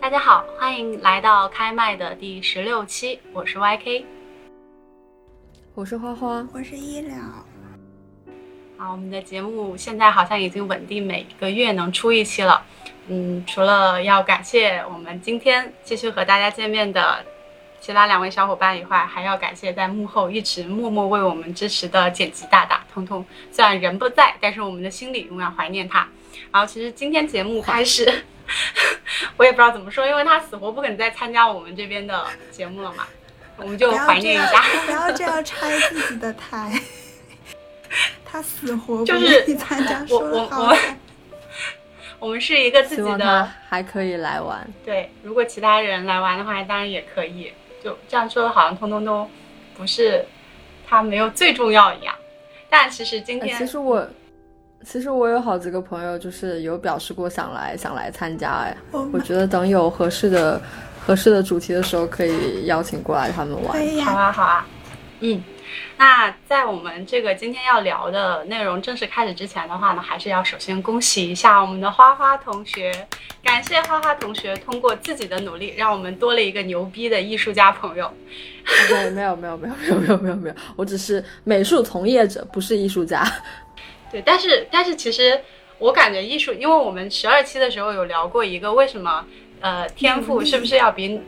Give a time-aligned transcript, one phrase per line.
[0.00, 4.04] 大家好，欢迎来到开麦的第十六期，我是 YK，
[5.74, 7.16] 我是花花，我是医疗。
[8.84, 12.62] 好，我们的节目现在好像已经稳定每个月能出一期了。
[13.06, 17.24] 嗯，除了要感谢我们今天继续和大家见面的
[17.80, 23.24] 其他两位小伙伴以外，还要感谢在幕后一直默默为我们支持的剪辑大大通通。
[23.50, 26.06] 虽然人不在，但是我们的心里永远怀念他。
[26.52, 28.24] 然后，其实今天节目开始，
[29.38, 33.06] 我也不知道怎么说，因为他死活不肯再参加我们这边的节目了嘛，
[33.56, 34.62] 我们就怀念一下。
[34.84, 36.78] 不要这样拆自己的台。
[38.34, 40.76] 他死活不就是愿意参加，我说了我我
[42.18, 44.68] 我们是一个自己的还可以来玩。
[44.84, 47.52] 对，如果其他人来玩的话，当然也可以。
[47.80, 49.24] 就这样说，好像通通都
[49.76, 50.24] 不是
[50.84, 52.12] 他没有最重要一样。
[52.68, 54.04] 但其实今哎天，其实我，
[54.84, 58.50] 其实我有好几个朋友，就是有表示过想来想来参加。
[58.50, 60.60] 哎，我我觉得等有合适的
[61.06, 63.70] 合适的主题的时候，可以邀请过来他们玩。
[63.78, 64.04] 可以呀。
[64.06, 64.66] 好啊，好啊，
[65.20, 65.40] 嗯。
[65.96, 72.92] 那在我们这个今天要聊的内容正式开始之前的话呢，还是要首先恭喜一下我们的花花同学，
[73.42, 78.12] 感谢花花同学通过自己的努力，让我们多了一个牛逼的艺术家朋友。
[78.90, 83.24] 没没有没有没有没有没有没有没有，我只是美术从业者，不是艺术家。
[84.10, 85.40] 对，但是但是其实
[85.78, 89.24] 我感觉艺术，因为我们十二期的时候有聊过一个为什么
[89.60, 91.20] 呃天赋是不是要比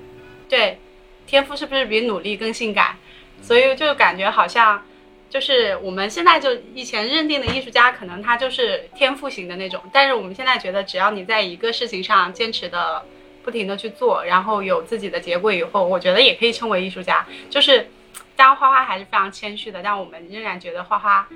[0.49, 0.79] 对
[1.27, 2.97] 天赋是不是比努力更性感，
[3.43, 4.83] 所以就感觉好像
[5.29, 13.05] 就是我们现在就以前认定的艺术家，可能他就是天赋型的那种，但是我们现在觉得只要你在一个事情上坚持的
[13.43, 17.27] 不停的去做，然后有自己的结果以后，我觉得也可以称为艺术家。
[17.51, 17.89] 就是
[18.35, 21.29] 当花花还是非常谦虚的，但我们仍然觉得花花。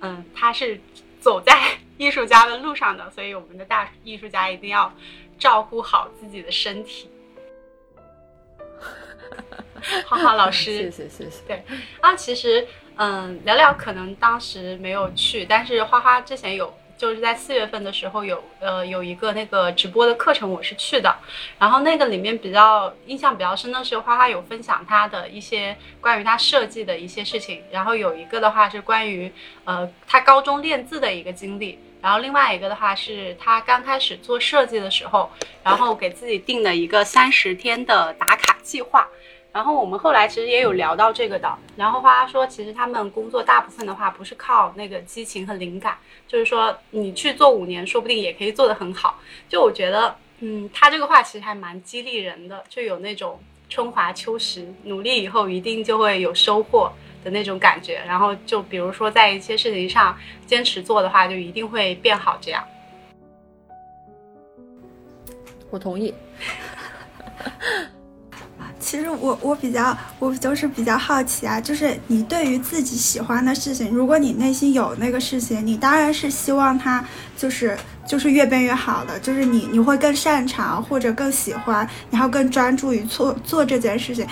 [0.00, 0.80] 嗯，他是
[1.18, 1.60] 走在
[1.96, 4.92] 艺术家的路上的，所以我们的大艺术家一定要
[5.38, 7.10] 照顾好自己的身体。
[10.06, 11.42] 花花老师，谢谢谢谢。
[11.46, 11.64] 对
[12.00, 12.66] 啊，其实，
[12.96, 21.14] 嗯，聊聊可能当时没有去，但是花花之前有，就是在四月份的时候有，呃，有一个那个直播的课程，我是去的。
[21.58, 27.62] 然后那个里面比较印象比较深的是，花花有分享她的一些关于她设计的一些事情。
[27.70, 29.32] 然后有一个的话是关于，
[29.64, 31.78] 呃，她高中练字的一个经历。
[32.00, 35.30] 然后另外一个的话是她刚开始做设计的时候，
[35.62, 39.08] 然后给自己定了一个三十天的打卡计划。
[39.58, 41.52] 然后我们后来其实也有聊到这个的。
[41.74, 45.98] 然后花花说，其实他们工作大部分的话不是靠那个激情和灵感，
[46.28, 49.18] 就是说你去做五年，说不定也可以做得很好。
[49.48, 56.92] 就我觉得，嗯，他这个话其实还蛮激励人的，就有那种春华秋实，努力以后一定就会有收获
[57.24, 58.00] 的那种感觉。
[58.06, 60.16] 然后就比如说在一些事情上
[60.46, 62.38] 坚持做的话，就一定会变好。
[62.40, 62.64] 这样，
[65.68, 66.14] 我同意。
[68.80, 77.04] 其实我我比较我就是比较好奇啊，就是你对于自己喜欢的事情，如果你内心有那个事情，你当然是希望它
[77.36, 84.26] 就是就是越变越好的，就是你你会更擅长或者更喜欢，然后更专注于做做这件事情。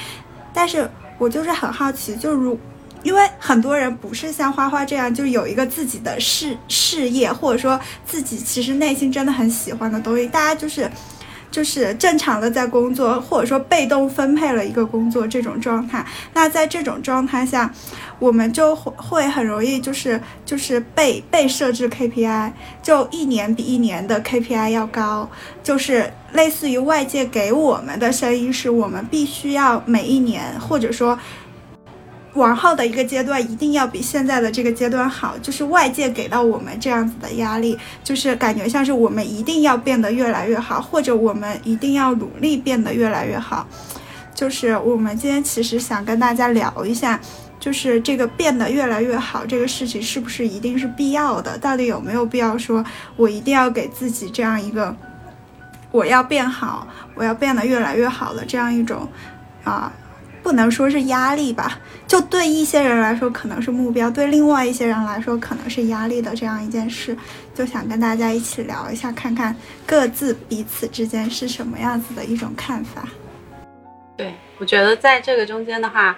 [0.54, 2.58] 但是我就是很好奇，就如
[3.02, 10.90] 因为很多人不是像花花这样，就有一个自己的事事业，或者说自己其实内心真的很喜欢的东西，大家就是。
[11.50, 16.04] 就是正常的在工作，或者说被动分配了一个工作这种状态。
[16.34, 17.72] 那在这种状态下，
[18.18, 22.52] 我们就会会很容易就是就是被被设置 KPI，
[22.82, 25.30] 就一年比一年的 KPI 要高，
[25.62, 31.18] 就是类似于外界给我们的声音是我们必须要每一年或者说。
[32.36, 43.66] 往后的一个阶段一定要比现在的这个阶段好，就是外界给到我们这样子的压力，就是感觉像是我们一定要变得越来越好，或者我们一定要努力变得越来越好。
[44.34, 47.18] 就是我们今天其实想跟大家聊一下，
[47.58, 51.56] 就是这个变得越来越好这个事情是不是一定是必要的？
[51.56, 52.84] 到底有没有必要说
[53.16, 54.94] 我一定要给自己这样一个
[55.90, 59.08] 我要变好，我要变得越来越好的这样一种
[59.64, 59.90] 啊？
[60.46, 61.76] 不能说是压力吧，
[62.06, 67.18] 就对一些人来说可能是目标，对另外一些人来说可能是压力的这样一件事，
[67.52, 69.52] 就想跟大家一起聊一下，看看
[69.84, 73.08] 各自彼此之间是什么样子的一种看法。
[74.16, 76.16] 对我觉得在这个中间的话，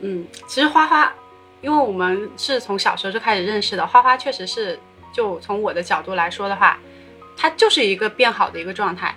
[0.00, 1.12] 嗯，其实花花，
[1.60, 4.80] 因为我们是从小时候就开始认识的，花花确实是，
[5.12, 6.78] 就从我的角度来说的话，
[7.36, 9.14] 它就是一个变好的一个状态。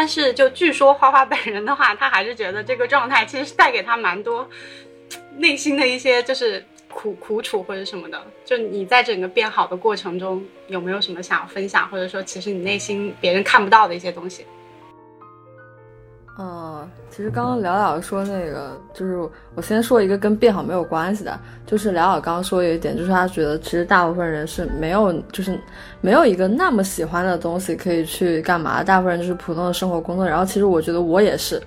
[0.00, 4.48] 但是就据说花花本人的话，他还是觉得这个状态其实带给他蛮多
[5.36, 8.18] 内心的一些就是苦苦楚或者什么的。
[8.42, 14.46] 就你在整个变好的过程中，有没有什么想要分享，或者说其实你内心别人看不到的一些东西？
[16.42, 25.60] 嗯，其实刚刚聊聊说那个，就是我先说一个跟变好没有关系的，就是聊聊刚刚说有一点，就是他觉得其实大部分人是没有，就是
[26.00, 30.26] 没有一个那么喜欢的东西可以去干嘛，大部分人就是普通的生活工作。
[30.26, 31.62] 然后其实我觉得我也是，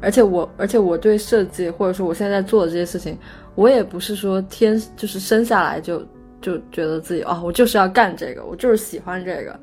[0.00, 3.18] 而且我而且我对设计或者说我现在在做的这些事情，
[3.56, 6.02] 我也不是说天就是生下来就
[6.40, 9.54] 就觉得自己哦，我就是要干这个，我就是喜欢这个。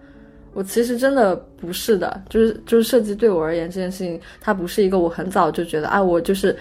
[0.54, 6.54] 我其实真的不是的，就是就是设计对我而言这件事情，它不是一个我很早就觉得啊，我就是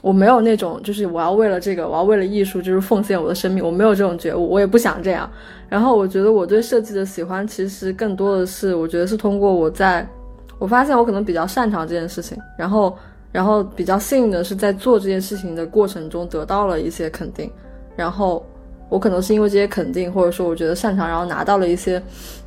[0.00, 5.30] 我没有那种就是我要为了这个，我要为了艺术就是奉献我的生命，我没有这种觉悟，我也不想这样。
[5.68, 10.08] 然后我觉得我对设计的喜欢，其实更多的是我觉得是通过我在，
[10.58, 12.96] 我发现我可能比较擅长这件事情，然后
[13.32, 17.50] 然后比较幸运的是在做这件事情的过程中得到了一些肯定，
[17.94, 18.42] 然后。
[18.88, 22.00] 我可能是因为这些肯定，或者说我觉得擅长，然后拿到了一些，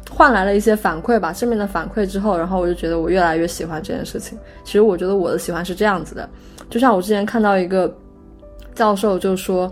[0.09, 4.37] 换来了一些反馈吧，正面的反馈之后，然后我就觉得我越来越喜欢这件事情。
[4.63, 6.29] 其实我觉得我的喜欢是这样子的，
[6.69, 7.93] 就像我之前看到一个
[8.73, 9.71] 教授就说，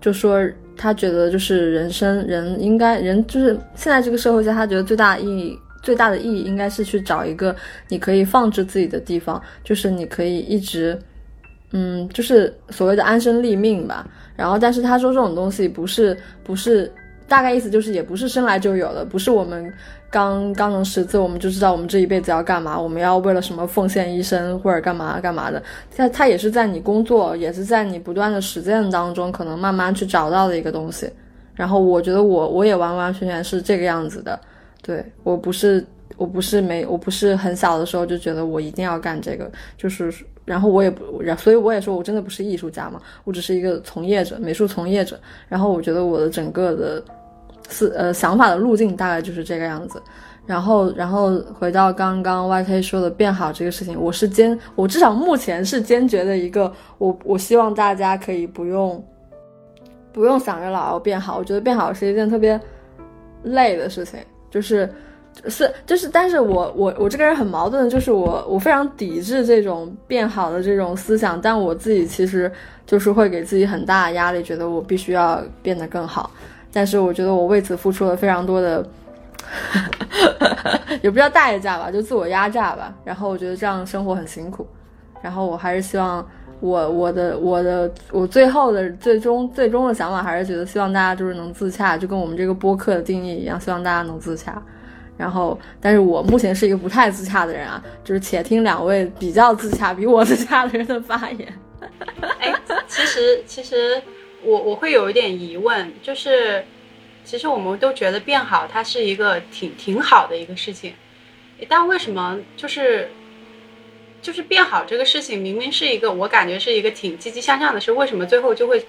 [0.00, 0.40] 就说
[0.76, 7.54] 他觉得就是人生人应该人就是现在这个社会下，他觉得最大意义最大的意义应该是去找一个
[7.88, 10.98] 你可以放置自己的地方，就是你可以一直，
[11.72, 14.06] 嗯，就是所谓的安身立命吧。
[14.36, 16.90] 然后，但是他说这种东西不是不是，
[17.26, 19.72] 大概意思就是也不是生来就有的，不是我们
[20.10, 25.62] 刚刚能识字我们就知道我们这一辈子要干嘛，我们要为了什么奉献一生或者干嘛干嘛的。
[25.94, 31.10] 他他也是在你工作，也是在你不断的实践当中，可能慢慢去找到的一个东西。
[31.54, 34.38] 然后我觉得我我也完完全全是这个样子的，
[34.80, 35.84] 对我不是
[36.18, 40.12] 我不是没我不是很小的时候就觉得我一定要干这个，就是。
[40.44, 45.20] 然后我也不，然所以我也说，我真的不是艺术家嘛，我只是一个从业者，美术从业者。
[45.46, 47.04] 然后我觉得我的整个的
[47.68, 50.02] 思呃想法的路径大概就是这个样子。
[50.46, 59.04] 然后然后回到刚刚 YK 说的变好这个事情，我是坚，我至少目前是坚决的一个，我我希望大家可以不用
[60.14, 62.58] 不用想着老要变好，我觉得变好是一件特别
[63.42, 64.18] 累的事情，
[64.50, 64.90] 就是。
[65.46, 72.50] 是，就是，但是我我我这个人很矛盾，就是我我非常抵制这种变好的这种思想，但我自己其实
[72.86, 76.30] 就是会给自己很大的压力，觉得我必须要变得更好。
[76.72, 78.86] 但是我觉得我为此付出了非常多的，
[81.02, 82.94] 也不叫代价吧，就自我压榨吧。
[83.04, 84.66] 然后我觉得这样生活很辛苦。
[85.22, 86.24] 然后我还是希望
[86.60, 94.62] 我我的我的我最后的最终最终的想法还是觉得希望大家就是能自洽，就跟我们这个播客的定义一样，希望大家能自洽。
[95.18, 101.60] 然后，但是我目前是一个不太自洽的人啊，就是且听两位比较自洽、比我自洽的人的发言。
[102.38, 102.54] 哎，
[102.86, 104.00] 其实其实
[104.44, 106.64] 我我会有一点疑问，就是
[107.24, 110.94] 其实我们都觉得变好，它是一个挺挺好的一个事情，
[111.68, 113.10] 但为什么就是
[114.22, 118.86] 就是变好这个事情，明明是一个我感觉是一个挺积极向上的事，为什么最后就会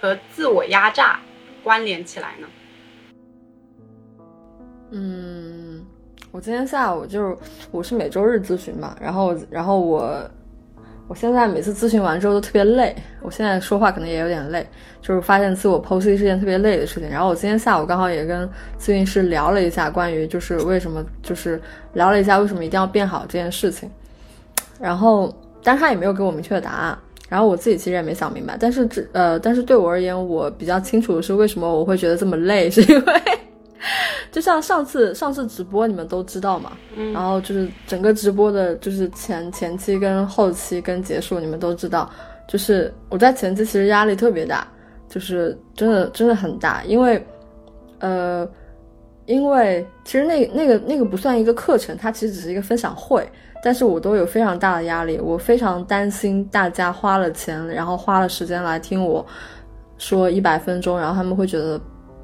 [0.00, 1.18] 和自我压榨
[1.64, 2.46] 关联起来呢？
[4.92, 5.31] 嗯。
[6.32, 7.36] 我今天下午就是
[7.70, 10.18] 我是每周日咨询嘛，然后然后我
[11.06, 14.66] 我现在每次咨询完之后都特别累，我现在说话可能也有点累，
[15.02, 17.10] 就是发现自我剖析是件特别累的事情。
[17.10, 18.48] 然后我今天下午刚好也跟
[18.80, 21.60] 咨询师聊了一下关于就是为什么就是
[21.92, 23.90] 聊了一下为什么一定要变好这件事情，
[24.80, 25.30] 然后
[25.62, 26.98] 但是他也没有给我明确的答案，
[27.28, 33.12] 然后我自己其实也没想明白，但是这呃但是对我而言我比较清楚的是为什么我会觉得这么累，是因为。
[34.30, 36.72] 就像上次上次直播你们都知道嘛，
[37.12, 42.08] 然后就是整个直播的，就是前前期跟后期跟结束你们都知道，
[42.46, 44.66] 就是我在前期其实压力特别大，
[45.08, 47.26] 就是真的真的很大，因为，
[47.98, 48.48] 呃，
[49.26, 53.28] 因为其实那那个那个不算一个课程，它其实只是一个分享会，
[53.62, 59.26] 但是我都有非常大的压力，我非常担心大家花了钱，然后花了时间来听我
[59.98, 61.80] 说一百分钟，然后他们会觉得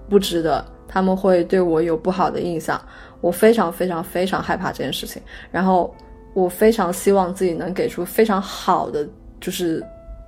[0.09, 0.65] 不值得。
[0.89, 2.81] 他们会对我有不好的印象，
[3.21, 5.23] 我非常非常非常害怕这件事情。
[5.53, 5.95] 然后
[6.33, 9.07] 我非常希望自己能给出非常好的，
[9.41, 9.85] 就是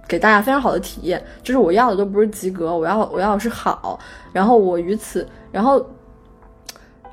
[0.07, 1.23] 给大家非常好的体验。
[1.43, 3.99] 就是我要的都不是及格，我要我要的是好。
[4.33, 5.85] 然后我于此，然后，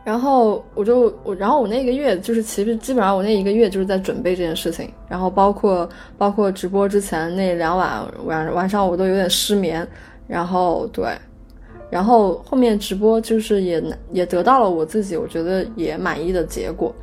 [0.03, 4.91] 然后我就我，然后我那个月就是其实基本上我那一个月就是在准备这件事情。
[5.07, 5.87] 然后包括
[6.17, 9.87] 包括直播之前那两晚晚晚上我都有点失眠。
[10.27, 11.07] 然后对。
[11.89, 16.93] 然后后面直播就是也也得到了我自己我觉得也满意的结果，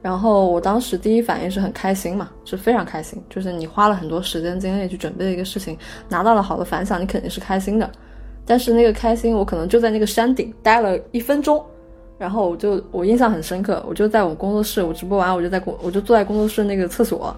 [0.00, 5.76] 然后我当时第一反应是很开心嘛，是非常开心，就是你花了很多时间精力去准备一个事情，
[6.08, 7.90] 拿到了好的反响，你肯定是开心的。
[8.44, 11.64] 但是那个开心，我可能就在那个山顶待了一分钟，
[12.18, 17.36] 然后我就我印象很深刻，我就在我工作室，我直播完我就在工，我就坐在工作室那个厕所，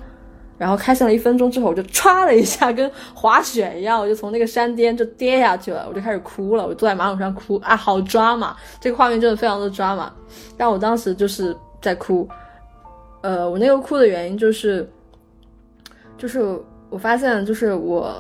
[0.57, 10.13] 然后开心了一分钟之后，我就歘了一下，跟滑雪一样，我就从那个山巅就跌下去了，我就开始哭了，我坐在马桶上哭啊，好抓嘛，这个画面真的非常的抓嘛，
[10.57, 12.29] 但我当时就是在哭。
[13.23, 14.87] 呃，我那个哭的原因就是，
[16.19, 16.43] 就是
[16.91, 18.15] 我发现，就是我，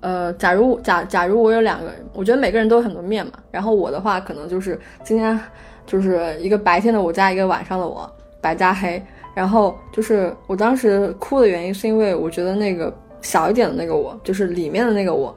[0.00, 3.32] 呃，假如假假如我有两个人，我觉得每个人都有很多面嘛。
[3.52, 5.38] 然后我的话，可能就是今天
[5.86, 9.00] 就是一个白天的我加一个晚上的我，白加黑。
[9.38, 12.92] 然后就是我当时哭的原因，是因为我觉得那个
[13.22, 15.32] 小一点的那个我，就是里面的那个我，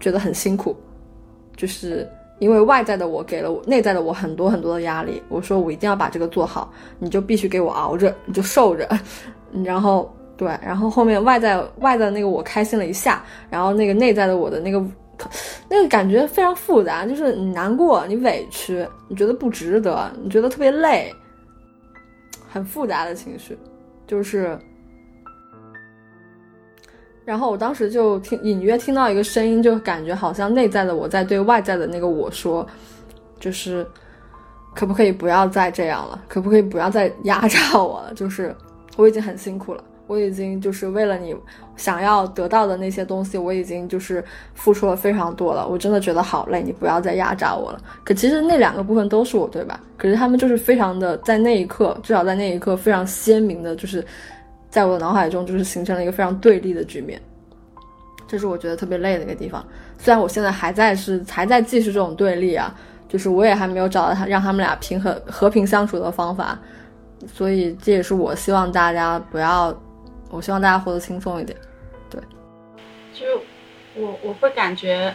[0.00, 0.76] 觉得很辛苦，
[1.56, 2.08] 就是。
[2.38, 8.86] 因为外在的我给了我内在的我很多很多的压力，我说我一定要把这个做好，你就必须给我熬着，你就受着，
[9.64, 14.84] 然后对，然后后面外在外在那个我开心了一下，然后那个内在的我的那个
[15.70, 21.10] 那个感觉非常复杂，就是你难过，你委屈，你觉得不值得，你觉得特别累，
[22.56, 23.58] 很复杂的情绪，
[24.06, 24.58] 就是。
[27.22, 32.66] 然后我当时就听隐约听到一个声音，就感觉好像内在的我在对外在的那个我说，
[33.38, 33.86] 就是
[34.74, 36.22] 可不可以不要再这样了？
[36.28, 38.14] 可不可以不要再压榨我了？
[38.14, 38.56] 就是
[38.96, 41.34] 我已经很辛苦了，我已经就是为了你
[41.76, 45.66] 想要得到的那些东西，我已经就是付出了非常多了。
[45.66, 47.80] 我真的觉得好累，你不要再压榨我了。
[48.04, 49.80] 可其实那两个部分都是我，对吧？
[49.96, 54.04] 可是他们就是非常的在那一刻，至少在那一刻非常鲜明的，就是。
[54.68, 57.18] 在我的脑海中，就是形成了一个非常对立的局面，
[58.28, 59.64] 这是我觉得特别累的一个地方。
[59.96, 62.74] 虽然我现在还在是还在继续这种对立啊，
[63.08, 66.58] 就是我也还没有找到他让他们俩平和和平相处的方法，
[67.26, 69.74] 所以这也是我希望大家不要，
[70.30, 71.56] 我希望大家活得轻松一点。
[72.10, 72.20] 对，
[73.12, 73.42] 就
[73.94, 75.14] 我我会感觉，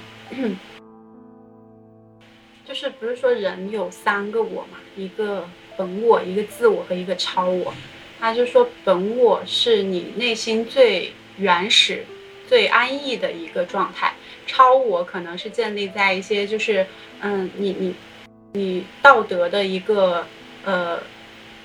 [2.65, 7.73] 就是不是说人有三个我嘛，一个本我，一个自我和一个超我。
[8.19, 12.05] 他就说，本我是你内心最原始、
[12.47, 14.13] 最安逸的一个状态，
[14.45, 16.85] 超我可能是建立在一些就是，
[17.21, 17.95] 嗯，你你
[18.53, 20.23] 你道德的一个
[20.63, 20.99] 呃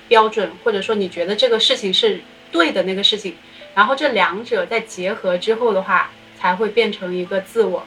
[0.07, 2.19] 标准，或者说你觉得这个事情是
[2.51, 3.35] 对的那个事情，
[3.75, 7.85] 然后这两者在结合之后的话，才会变成一个自我。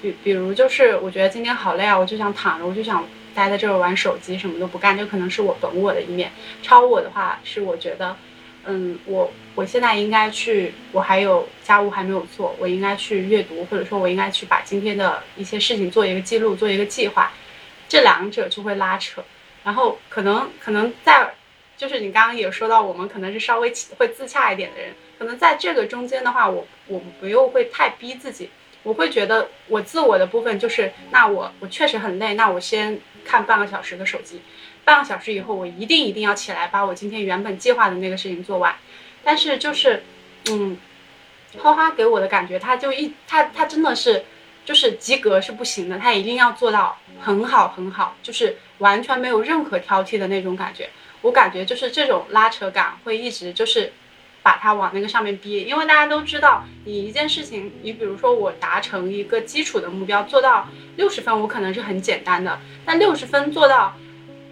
[0.00, 3.04] 比比如就是我觉得今天好累啊，我就想躺着，我就想。
[3.34, 6.32] 待在这儿玩手机，什么都不干，就可能是我本我的一面。
[6.60, 8.16] 超我的话是我觉得，
[8.64, 17.30] 嗯，我我现在应该去，我还有家务还没有做，我应该去阅读，或者说我应该去把今天的一些事情做一个记录，做一个计划。
[17.88, 19.22] 这两者就会拉扯，
[19.62, 21.32] 然后可能可能在，
[21.78, 28.50] 就是你刚刚也说到，我们可能是稍微会自洽一点的人，可能在这个中间的话，我我不用会太逼自己，
[28.82, 33.00] 我会觉得我自我的部分就是，那我我确实很累，那我先。
[33.24, 34.40] 看半个小时的手机，
[34.86, 38.74] 半个小时以后，我一定一定要起来把我今天原本计划的那个事情做完。
[39.22, 40.02] 但是就是，
[40.48, 40.78] 嗯，
[41.58, 44.24] 花花给我的感觉，他就一他他真的是，
[44.64, 50.88] 就是及格是不行的，他一定要做到很好很好，就是完全没有任何挑剔的那种感觉。
[51.22, 53.92] 我感觉就是这种拉扯感会一直就是。
[54.40, 62.58] 把它往那个上面逼，因为大家都知道，你一件事情，你比如说我达成一个基础的目标，做到六十分，我可能是很简单的。
[62.86, 63.94] 但六十分做到，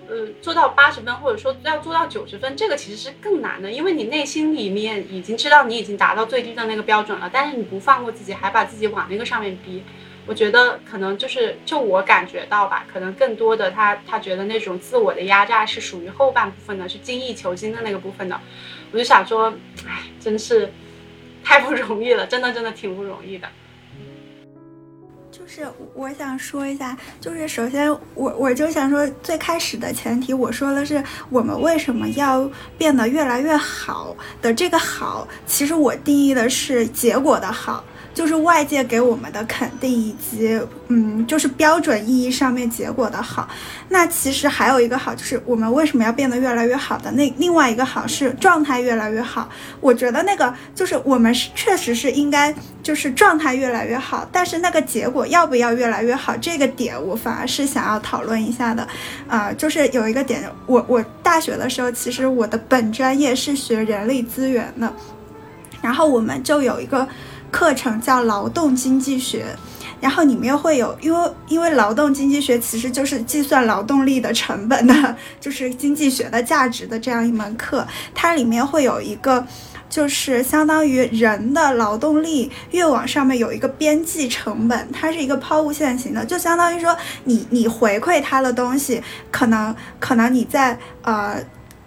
[0.06, 9.82] 呃，做到八十分，或者说要做到九十分，这个其实是更难的，因为你内心里面已经知道你已经达到最低的那个标准了，但是你不放过自己，还把自己往那个上面逼。
[10.26, 18.40] 我觉得可能就是，就我感觉到吧，可能更多的他他觉得那种自我的压榨是属于后半部分的，是精益求精的那个部分的。
[18.90, 19.54] 我就想说，
[19.86, 20.72] 哎，真是
[21.44, 23.48] 太不容易了，真的真的挺不容易的。
[25.30, 25.64] 就是
[25.94, 37.84] 我想说一下，就是首先我我就想说，最开始的前提，我说的是我们为什么要变得越来越好的这个好，其实我定义的是结果的好。
[38.16, 40.58] 就是外界给我们的肯定，以及
[40.88, 43.46] 嗯，就是标准意义上面结果的好。
[43.90, 49.46] 那其实还有一个好，就是我们为什么要变得越来越好的那另外一个好是状态越来越好。
[49.82, 58.88] 我觉得那个就是我们是确实是应该就是状态越来越好，但是那个结果要不要越来越好，这个点我反而是想要讨论一下的。
[59.28, 64.90] 啊，就是有一个点，我我大学的时候其实我的本专业是学人力资源的，
[65.82, 67.06] 然后我们就有一个。
[67.50, 69.44] 课程叫劳动经济学，
[70.00, 79.46] 然后里面会有，因为因为劳动经济学其实就是计算劳动力的成本的， 就是经济学的价值的这样一门课，它里面会有一个。
[79.88, 89.00] 就是相当于人的劳动力越往上面有一个边际成本，它是一个抛物线型的，就相当于说你你回馈他的东西，
[89.30, 91.36] 可能可能你在呃。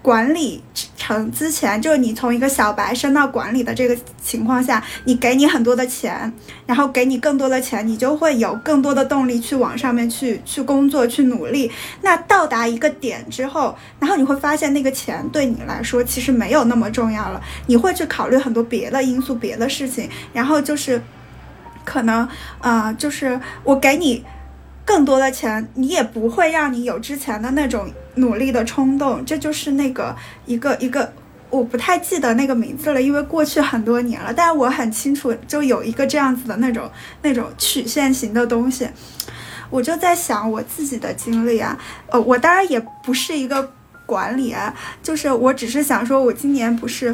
[0.01, 0.63] 管理
[0.95, 6.31] 层之前，就是你从一个小白升到管理的这个情况下，你给你很多的钱，
[6.65, 11.69] 然后给你更多的钱，你就会有更多的动力去往上面去去工作去努力。
[12.01, 21.01] 那到达一个点之后，然后你会发现那个钱对你来说其实没有那么重要了，你会去考虑很多别的因素、别的事情，然后就是
[21.83, 22.25] 可能
[22.61, 24.23] 呃，就是我给你。
[24.89, 29.23] 更多的钱，你也不会让你有之前的那种努力的冲动。
[29.23, 30.15] 这就是那个
[30.47, 31.13] 一个一个，
[31.51, 34.33] 我不太记得那个名字了，因为过去很多年了。
[34.33, 36.89] 但是我很清楚，就有一个这样子的那种
[37.21, 38.89] 那种曲线型的东西。
[39.69, 41.77] 我就在想我自己的经历啊，
[42.07, 43.71] 呃，我当然也不是一个
[44.07, 47.13] 管理啊，就是我只是想说，我今年不是。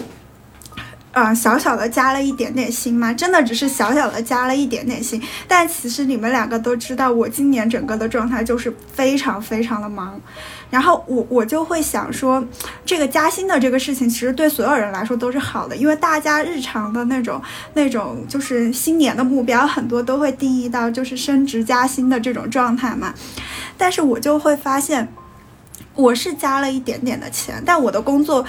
[1.17, 3.13] 嗯，小小的加了一点点薪吗？
[3.13, 10.19] 真的只是小小的加了一点点薪，但其实你们两个都知道，我今年整个的状态就是非常非常的忙。
[10.69, 12.45] 然后我我就会想说，
[12.85, 17.41] 这个加薪的这个事情，其实对所有人来说都是好的，因为大家日常的那种
[17.75, 23.13] 那种就是新年的目标，很多都会定义到就是升职加薪的这种状态嘛。
[23.77, 25.07] 但是我就会发现，
[25.93, 28.45] 我是加了一点点的钱，但我的工作。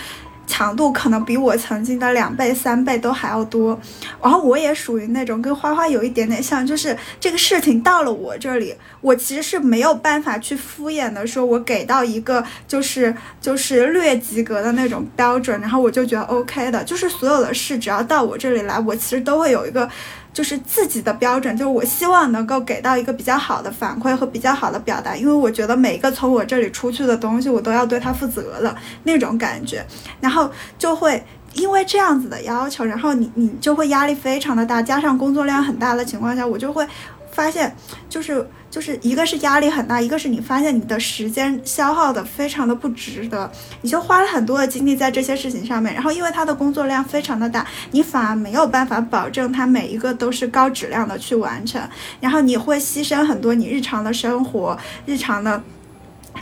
[0.46, 3.78] 强度可能比我曾经的两倍、三倍都还要多，
[4.22, 19.88] 然后我也属于那种跟花花有一点点像，就是这个事情到了我这里，我其实是没有办法去敷衍的说，我给到一个就是就是略及格的那种标准，然后我就觉得 OK 的，就是所有的事只要到我这里来，我其实都会有一个。
[20.36, 29.82] 就是自己的标准，就是我希望能够给到一个比较好的反馈和比较好的表达，因为我觉得每一个从我这里出去的东西，我都要对他负责的那种感觉，
[30.20, 31.24] 然后就会
[31.54, 36.86] 因为这样子的要求，然后你你就会压力非常的大，加上工作量很大的情况下，我就会
[37.36, 37.76] 发现
[38.08, 38.48] 就是。
[38.68, 51.80] 就是一个是压力很大，一个是你发现你的时间消耗的非常的不值得，你就花了很多的精力在这些事情上面，然后因为他的工作量非常的大，你反而没有办法保证他每一个都是高质量的去完成，
[52.20, 55.62] 然后你会牺牲很多你日常的生活、日常的，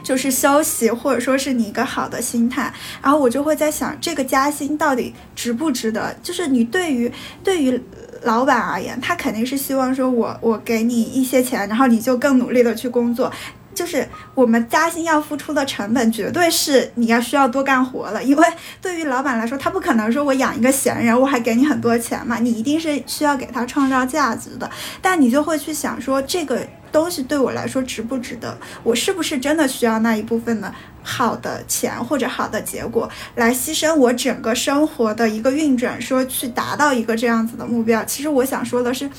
[0.03, 6.13] 就是休息或者说是你一个好的心态，然后我就会在想这个加薪到底值不值得？
[6.21, 7.13] 就是你对于
[7.45, 7.81] 对于。
[8.25, 13.33] 老板而言，他肯定是希望说，我我给你一些钱，然后你就更努力的去工作。
[13.75, 14.07] 就是
[14.37, 18.23] 我们加薪要付出的成本，绝对是你要需要多干活了。
[18.23, 18.47] 因为
[18.81, 22.39] 对于老板来说，他不可能说我养一个闲人，我还给你很多钱嘛。
[22.39, 24.71] 你一定是需要给他创造价值的。
[25.03, 28.57] 但你就会去想说，这个东西对我来说值不值得？
[28.85, 30.73] 我是不是真的需要那一部分呢？
[31.03, 38.03] 好的钱或者好的结果来牺牲我整个生活的一个运转，说去达到一个这样子的目标。
[38.05, 39.11] 其实我想说的是，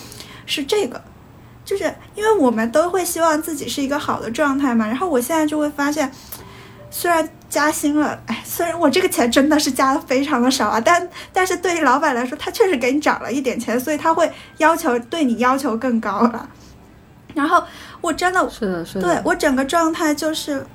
[0.48, 1.00] 是这个，
[1.64, 4.88] 就是因为我们都会希望自己是一个好的状态嘛。
[4.88, 6.12] 然后我现在就会发现，
[6.90, 16.50] 虽然加薪了，哎，虽然我这个钱真的是加的非常的少啊，但但是对于老板来说，他确实给你涨了一点钱，所以他会要求对你要求更高了。
[17.36, 17.64] 然后
[18.02, 20.66] 我真的是的，是的，对我整个状态就是。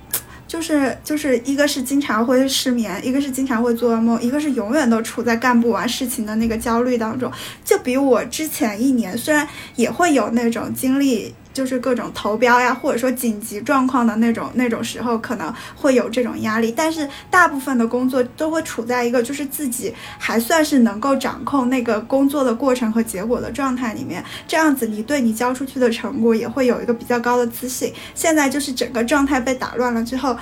[0.50, 7.30] 就是就是一个是经常会失眠，一个是经常会做噩梦，一个是永远都处在干不完事情的那个焦虑当中。
[7.64, 9.46] 就比我之前一年，虽然
[9.76, 11.32] 也会有那种经历。
[11.52, 16.72] 就是各种投标呀，或者说紧急状况的那种那种时候，可能会有这种压力。
[16.76, 24.24] 但是大部分的工作都会处在一个就是自己还算是能够掌控那个工作的过程和结果的状态里面。
[24.46, 27.92] 这样子，你对你交出去的成果也会有一个比较高的自信。
[28.14, 30.36] 现在就是整个状态被打乱了之后，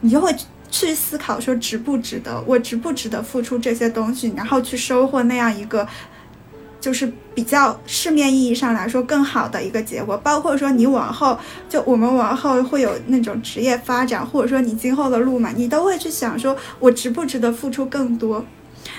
[0.00, 0.34] 你就会
[0.70, 5.88] 去思考说值不值得，我值不值得付出这些东西，然后去收获那样一个。
[6.80, 11.38] 就是比较市面意义上来说更好的一个结果，包括说你往后
[11.68, 18.44] 就我们往后会有那种职业发展，或者说你今后的路嘛，你都会去想说，我值不值得付出更多？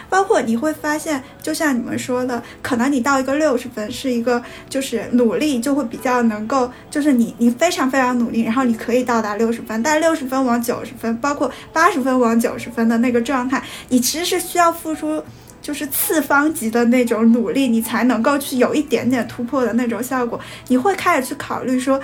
[0.10, 15.24] 包括你会发现，就像你们说的，可能你到一个六十分是一个就是努力就会比较能够，就是你你非常非常努力，然后你可以到达六十分，但六十分往九十分，包括八十分往九十分的那个状态，你其实是需要付出。
[15.62, 20.40] 就是次方级的那种努力，你才能够去有一点点突破的那种效果。
[20.68, 22.02] 你会开始去考虑说，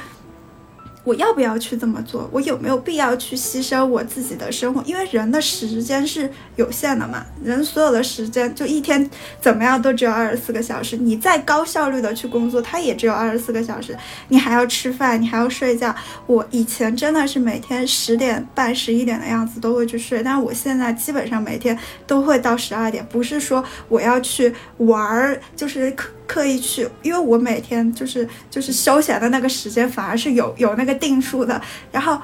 [1.08, 2.30] 我要不要去这么做？
[2.34, 4.84] 我有没有必要去牺牲我自己的生活？
[4.84, 10.98] 因为人的时间是有限的嘛，人所有的时间就一天怎么样都只有二十四个小时。
[10.98, 13.98] 你再高效率的去工作，它也只有二十四个小时。
[14.28, 15.96] 你还要吃饭，你还要睡觉。
[16.26, 23.08] 我以前真的是每天十点半、十一点的样子都会去睡，但是我现在基本上每天都会到十二点。
[23.10, 25.96] 不是说我要去玩儿，就是
[26.28, 30.98] 刻意去，因为我每天就是就是休闲的那个时间反而是有有那个。
[30.98, 31.62] 定数的，
[31.92, 32.20] 然后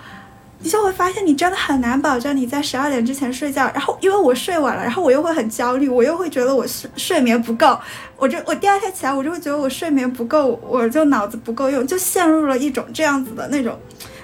[0.57, 3.69] 你就会发现，你真的很难保证你在十二点之前睡觉。
[3.71, 7.79] 然后因为我睡晚了，然后我又会很焦虑，我又会觉得我睡睡眠不够，
[8.17, 13.79] 我就我第二天起来，我就会觉得我睡眠不够，我就脑子不够用，就陷入了一种这样子的那种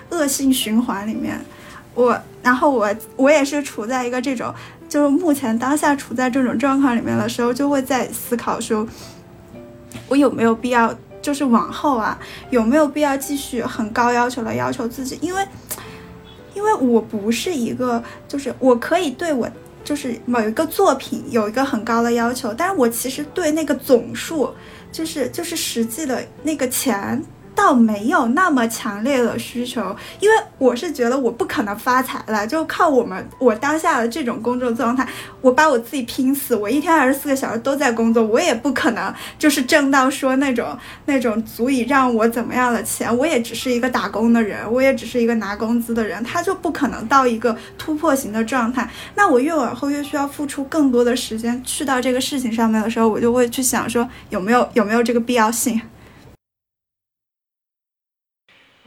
[0.09, 1.39] 恶性循环里面。
[1.93, 4.51] 我然后我我也是处在一个这种，
[4.89, 8.87] 就是目前当下处在这种状况里面的时候，就会在思考说，
[10.07, 10.93] 我有没有必要。
[11.21, 12.17] 就是往后啊，
[12.49, 15.19] 有没有必要继续很高要求的要求自己？
[15.21, 15.45] 因为，
[16.53, 19.47] 因为我不是一个，就是我可以对我
[19.83, 24.49] 就是某一个作品有一个很高的要求，但是我其实对那个总数，
[24.93, 27.21] 就是就是实际的那个钱。
[27.59, 35.05] 倒没有那么强烈的需求，因为我是觉得我不可能发财了，就靠我们我当下的这种工作状态，
[35.41, 40.67] 我把我自己拼死，我一天二十四个小时都在工作，我也不可能就是挣到说那种
[41.05, 48.89] 那种足以让我怎么样的钱，我也只是一个打工的人，我也只是一个拿工资的人，他就不可能到一个突破型的状态。
[49.15, 55.81] 那我越往后越需要付出更多的时间去到这个事情上面的时候，我就会去想说有没有有没有这个必要性。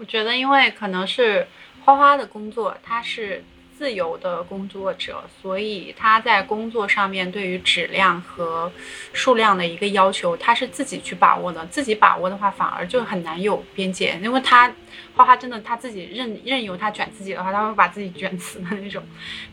[0.03, 1.47] 我觉得，因为可能是
[1.85, 3.45] 花花的工作，他是
[3.79, 8.73] 自由的工作者，所以他在工作上面对于质量和
[9.13, 11.65] 数量的一个要求，他是自己去把握的。
[11.67, 14.73] 自己把握的话，反而就很难有边界，因为他
[15.15, 19.01] 花花真的他自己任任由他卷自己的话，他会把自己卷死的那种。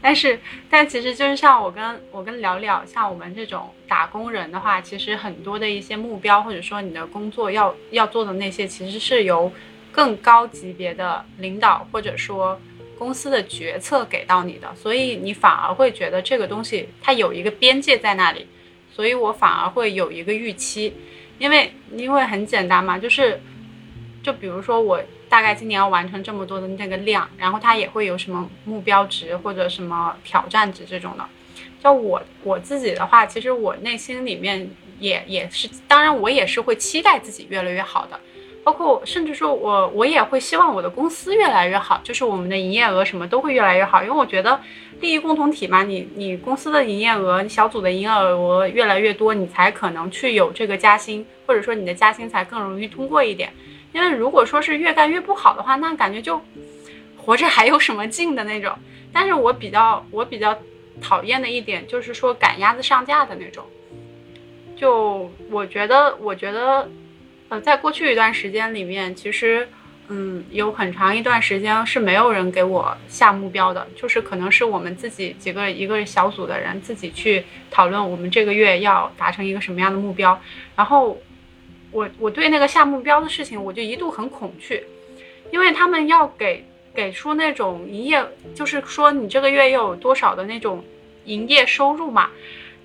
[0.02, 9.52] 但是，但其实就是像我跟我跟聊聊，像我们这种打工人的话，其实很多的一些目标，或者说你的工作要要做的那些，其实是由。
[9.92, 12.60] 更高级别的领导或者说
[12.98, 18.48] 公司的决策给到你的，所以你反而会觉得这个东西它有一个边界在那里，
[18.92, 20.94] 所以我反而会有一个预期，
[21.38, 23.42] 因为因为很简单嘛，就是
[24.22, 31.26] 就比如说我大概今年要完成这么多的那个量，然后它也会有什么目标值或者什么挑战值这种的。
[31.82, 38.20] 就我我自己的话，其实我内心里面也也是，当然我也是会期待自己越来越好的。
[38.70, 44.62] 包括甚至说，我我也会希望我的公司越来越好，就是我们的营业额什么都会越来越好，因为我觉得
[45.00, 53.52] 利益共同体嘛，你你公司的营业额、你小组的营业额越来越多，你才可能去有这个加薪，或者说你的加薪才更容易通过一点。
[53.92, 56.40] 因为如果说是越干越不好的话，那感觉就
[57.18, 58.72] 活着还有什么劲的那种。
[59.12, 60.56] 但是我比较我比较
[61.02, 63.66] 讨厌的一点就是说赶鸭子上架的那种，
[64.76, 66.88] 就我觉得我觉得。
[67.50, 69.68] 呃，在过去一段时间里面，其实，
[70.08, 80.40] 嗯，有很长一段时间是没有人给我下目标的，就是可能是我们自己几个一个小组的人自己去讨论我们这个月要达成一个什么样的目标。
[80.76, 81.20] 然后，
[81.90, 84.84] 我我对那个下目标的事情，我就一度很恐惧，
[85.52, 90.84] 因为他们要给给出那种营业，就是说你这个月要有多少的那种
[91.26, 92.30] 营业收入嘛，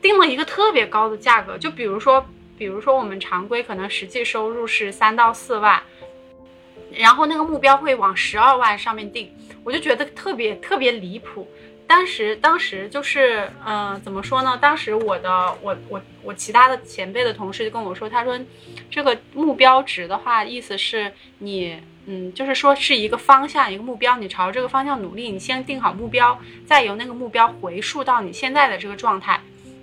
[0.00, 2.26] 定了一个特别高的价格，就比如说。
[2.56, 5.82] 比如说，我们常规可能实际收入是三到四万，
[6.92, 9.32] 然后那个目标会往十二万上面定，
[9.64, 11.48] 我就觉得特别特别离谱。
[11.86, 14.56] 当时，当时就是，嗯，怎么说呢？
[14.60, 18.38] 当时我的，我我我其他的前辈的同事就跟我说，他说，
[18.90, 29.40] 这个目标值的话，意思是你，嗯，就是说是一个方向，一个目标，你朝这个方向努力，你先定好目标，再由那个目标回溯到你现在的这个状态，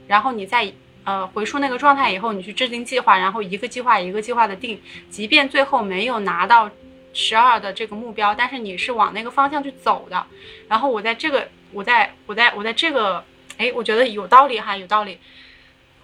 [0.08, 0.72] 然后你再。
[1.04, 6.70] 呃，回溯那个状态以后，你去制定计划，然后一个计划一个计划的定，即便最后没有拿到
[7.14, 10.26] 十二的这个目标，但是你是往那个方向去走的。
[10.68, 13.24] 然后我在这个，我在我在我在这个，
[13.58, 15.18] 哎，我觉得有道理哈，有道理。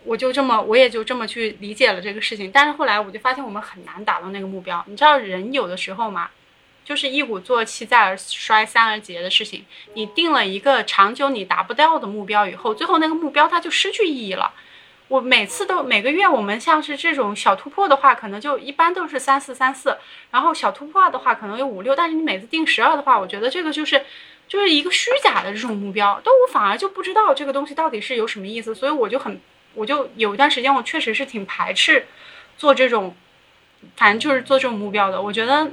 [0.03, 2.49] 我就这么，我也就这么去理解了这个事情。
[2.49, 4.81] 但是后来我就发现我们很难达到那个目标。
[4.87, 6.29] 你知道人有的时候嘛，
[6.85, 9.65] 就是一鼓作气再而衰三而竭的事情。
[9.95, 14.53] 你定了一个长久你达不到的目标以后，最后那个目标它就失去意义了。
[15.07, 19.97] 我每次都每个月，我们像是这种小突破的话，可能就一般都是三四三四，
[20.31, 24.03] 然后小突破的话可能有五六，但是你每次定十二的话，我觉得这个就是
[24.49, 29.39] 就是一个虚假的这种目标，但我反而就不知道这个东西到底是有什么意思，所以我就很
[29.75, 32.05] 我就有一段时间我确实是挺排斥
[32.57, 33.15] 做这种，
[33.95, 35.21] 反正就是做这种目标的。
[35.21, 35.71] 我觉得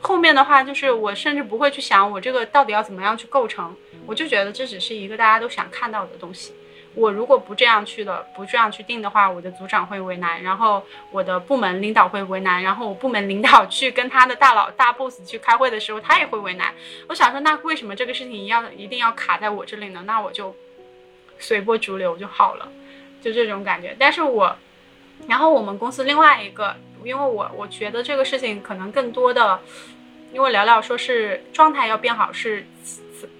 [0.00, 6.54] 后面的话就是我甚至不会去想我这个到底要怎么样去构成，我就觉得这只是一个大家都想看到的东西。
[6.94, 16.74] 我如果不这样去的，不这样去定的话，我的组长会为难，然后我的部门领导会为难，然后我部门领导去跟他的大佬大 boss 去开会的时候，他也会为难。
[17.08, 20.02] 我想说，那为什么这个事情要一定要卡在我这里呢？
[20.04, 20.54] 那我就
[21.38, 22.68] 随波逐流就好了，
[23.22, 23.94] 就这种感觉。
[23.96, 24.56] 但是我，
[25.28, 26.74] 然后我们公司另外一个，
[27.04, 29.60] 因为我我觉得这个事情可能更多的，
[30.32, 32.66] 因为聊聊说是状态要变好是。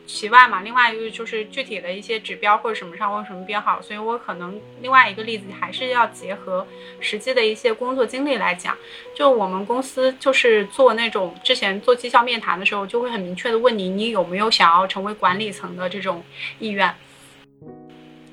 [0.06, 6.66] 其外嘛，另外一个就是具体的一些指标或者什么上为什么变好，所以我可能另外一个例子还是要结合
[6.98, 8.76] 实际的一些工作经历来讲。
[9.14, 16.22] 就我们公司就是做那种之前做绩效面谈的时候，就会很明确的问你，你有没有想要成为管理层的这种
[16.58, 16.94] 意愿。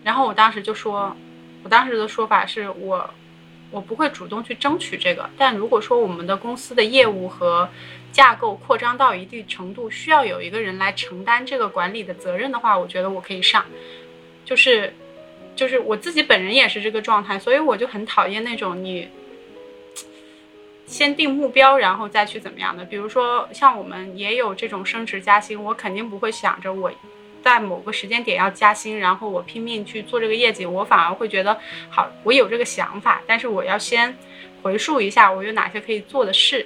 [0.04, 1.16] 然后我当时就说，
[1.64, 3.10] 我当时的说法是我
[3.70, 7.70] 我不会主动去争取这个，但如果说我们的公司的业务和
[8.12, 13.66] 架构扩张到一定程度，需要有一个人来承担这个管理的责任的话，我觉得我可以上。
[14.44, 14.94] 就是，
[15.56, 19.10] 就是我自己本人也是这个状态，所以我就很讨厌那种你
[20.86, 22.86] 先定目标，然后再去怎么样的。
[22.86, 26.92] 比如说，像我们也有这种升职加薪，我肯定不会想着我
[27.44, 30.66] 在某个时间点要加薪，然后我拼命去做这个业绩。
[30.66, 34.18] 我反而会觉得，好，我有这个想法，但是我要先
[34.64, 36.66] 回溯一下我有哪些可以做的事。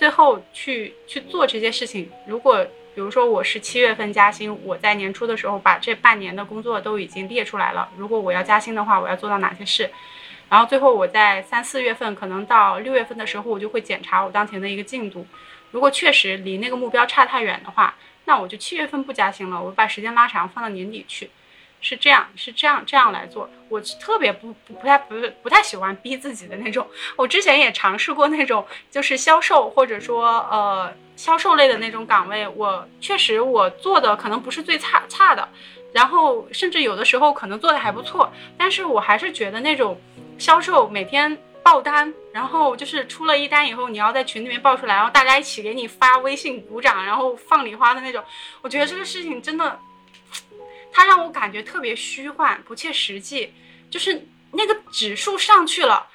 [0.00, 2.10] 最后去去做这些事情。
[2.26, 7.86] 如果比如说我是七月份加薪，我在年初的时候把这半年的工作都已经列出来了。
[7.98, 9.90] 如果我要加薪的话，我要做到哪些事？
[10.48, 15.26] 然后最后我在三四月份，可能到六月份的时候，我就会检查我当前的一个进度。
[15.70, 21.28] 如果确实离那个目标差太远的话，那我就七月份不加薪了，我把时间拉长，放到年底去。
[21.80, 23.48] 是这样，是这样，这样来做。
[23.68, 26.86] 我特别不不不太不不太喜欢逼自己的那种。
[27.16, 32.46] 我之前也尝试过那种，就是销售或者说呃销售类的那种岗位。
[32.48, 35.48] 我确实我做的可能不是最差差的，
[35.92, 38.30] 然后甚至有的时候可能做的还不错。
[38.58, 39.98] 但是我还是觉得那种
[40.36, 48.22] 销售每天报单，然后就是出了一单以后，你要在群里面报出来，然后大家一起给你发微信鼓掌，然后放礼花的那种。
[48.60, 49.80] 我觉得这个事情真的。
[50.92, 53.52] 它让我感觉特别虚幻、不切实际，
[53.90, 56.08] 就是那个指数上去了，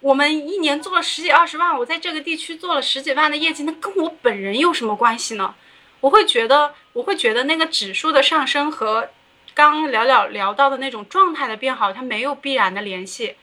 [0.00, 5.54] 我们一年做了十几二十万，我在这个地区做了十几万的业绩，那跟我本人有什么关系呢？
[6.00, 9.10] 我会觉得，我会觉得那个指数的上升和
[9.54, 13.36] 刚聊聊聊到的那种状态的变好，它没有必然的联系。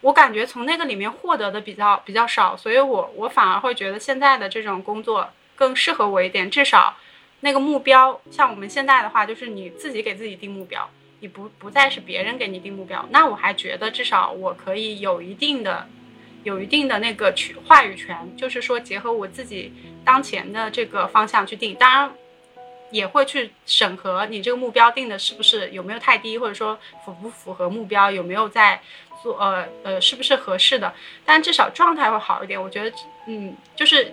[0.00, 6.96] 我感觉从那个里面获得的比较比较少，所以我我反而会觉得现在的这种工作更适合我一点，至少。
[7.40, 13.06] 那个目标，像我们现在的话，就是你自己给自己定目标，你不不再是别人给你定目标。
[13.10, 15.86] 那我还觉得至少我可以有一定的，
[16.42, 19.72] 有一定的那个权话语权，就是说结合我自己
[20.04, 21.76] 当前的这个方向去定。
[21.76, 22.12] 当然，
[22.90, 28.80] 也会去审核你这个目标定的是不是有没有太低，或者说符不符合目标，有没有在
[29.22, 30.92] 做呃呃是不是合适的。
[31.24, 32.60] 但至少状态会好一点。
[32.60, 32.96] 我觉得，
[33.28, 34.12] 嗯，就是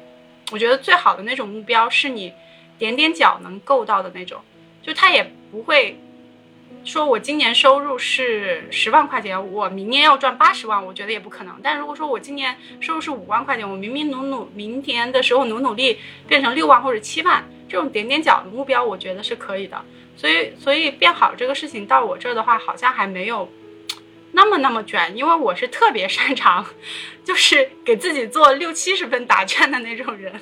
[0.52, 2.32] 我觉得最好的那种目标是你。
[2.78, 4.42] 点点脚能够到的那种，
[4.82, 6.00] 就他也不会
[6.84, 11.56] 说，我今年收入是十万块钱，我明年要赚八十万，我觉得也不可能。
[11.64, 19.84] 但如果说我今年收入是五万块钱，我明明努努，明年的时候努努力变成六万或者七万，这种点点脚的目标，我觉得是可以的。
[20.18, 23.52] 所以，所以变好这个事情到我这儿的话，好像还没有
[24.32, 26.66] 那么那么卷，因为我是特别擅长，
[27.24, 30.40] 就是给自己做六七十分答卷的那种人。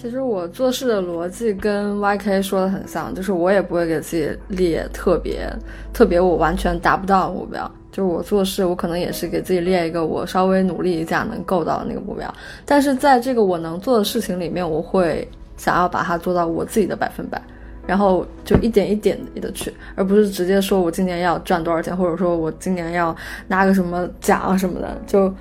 [0.00, 5.52] 其实我做事的逻辑跟 YK 说的很像，就是我也不会给自己列特别
[5.92, 7.68] 特别我完全达不到的目标。
[7.90, 12.32] 就是我做事，我可能也是给自己列一个我稍微努力一下能够到的那个目标。
[12.64, 17.42] 但是在这个我能做的事情里面，我会想要把它做到我自己的百分百，
[17.84, 23.14] 然后就一点一点的去，而不是直接说我今年要赚多少钱，或者说我今年要
[23.48, 24.96] 拿个什么奖什么的。
[25.08, 25.34] 就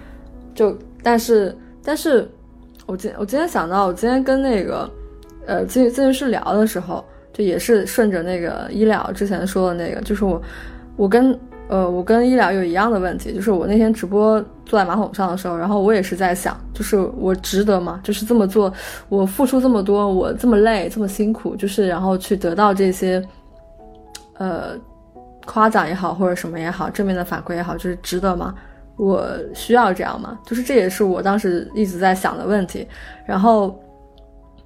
[0.56, 2.28] 就但是但是。
[2.88, 4.90] 我今我今天想到，我今天跟那个，
[5.46, 10.42] 呃，咨咨询师聊的时候，就也是顺着那个医疗之前说的那个，就是我，
[10.96, 18.00] 我跟呃，我跟医疗有一样的问题，就是我那天直播坐在马桶上的时候，然后我也是在想，就是我值得吗？
[18.06, 18.72] 就是这么做，
[19.10, 23.22] 我付出这么多，我这么累，这么辛苦，就是然后去得到这些，
[24.38, 24.78] 呃，
[25.46, 28.56] 夸奖也好，或者什么也好，正面的反馈也好，就是值得吗？
[28.98, 30.38] 我需要这样吗？
[30.46, 32.86] 就是这也是我当时一直在想的问题。
[33.26, 33.80] 然后，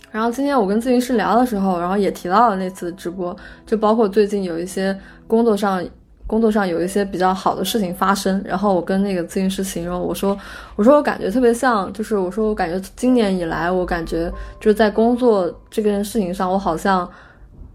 [0.10, 5.86] 然后今天我跟咨询师聊的时候，然后也提到了那次直播，就包括最近有一些工作上
[6.28, 10.38] 工作上有一些比较好的事情发生，然后我跟那个咨询师形容，我说
[10.78, 17.10] 我说我感觉特别像，就是我说我感觉今年以来，我感觉就是在工作这件事情上，我好像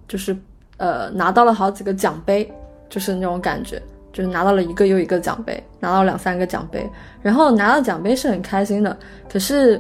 [0.08, 0.34] 就是
[0.78, 2.50] 呃拿到了好几个奖杯，
[2.88, 3.82] 就是那种感觉。
[4.16, 6.88] 就是拿到了一个又一个奖杯，拿到两三个奖杯，
[7.20, 8.96] 然后拿到奖杯是很开心的。
[9.30, 9.78] 可是，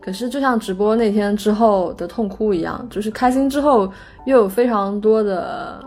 [0.00, 3.92] 可是就像直播那天之后的痛哭一样，就是开心之后
[4.26, 5.82] 又有非常多的、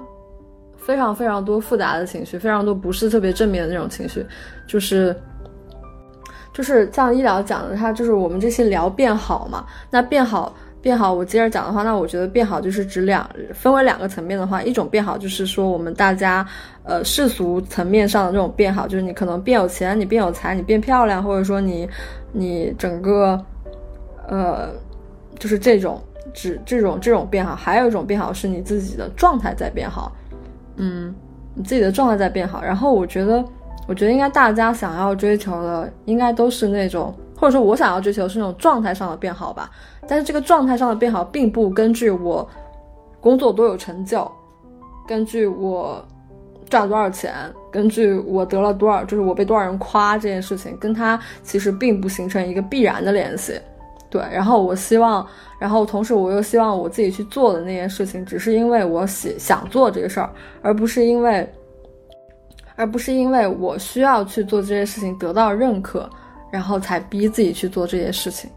[0.76, 4.26] 非常非常多复杂的情绪，非常多不是特别正面的那种情绪。
[4.68, 5.16] 就是，
[6.54, 10.54] 就是像医疗讲的，它就是我们这些聊变好嘛，那变好。
[10.82, 16.46] 变好，我接着讲的话，那我觉得变好就是指两分为两个层面的话，一种变好就是说我们大家
[16.84, 21.90] 呃世俗层面上的这种变好，就是你可能变有钱，你变有才，你变漂亮，或者说你
[22.32, 23.38] 你整个
[24.28, 24.70] 呃
[25.38, 26.02] 就是这种
[26.34, 30.16] 指这种这种变好，还有一种变好是你自己的状态在变好，
[30.78, 31.14] 嗯，
[31.56, 33.44] 你自己的状态在变好，然后我觉得
[33.86, 37.14] 我觉得应该大家想要追求的应该都是那种。
[37.40, 39.72] 或者说我想要追求是那种状态上的变好吧，
[40.08, 42.48] 但是这个状态上的变好并不根据我
[43.22, 44.30] 工作多有成就，
[45.08, 46.06] 根据我
[46.70, 47.34] 赚多少钱，
[47.72, 53.58] 根据我得了多少，就是我被多少人夸这件事情，跟他其实并不形成一个必然的联系。
[54.10, 55.26] 对，然后我希望，
[55.60, 60.30] 然后同时我又希望我自己去做的那件事情，只是因为我喜想做这个事儿，
[60.62, 61.48] 而不是因为，
[62.76, 66.10] 而不是因为我需要去做这些事情得到认可。
[66.52, 68.50] 然后才逼自己去做这些事情，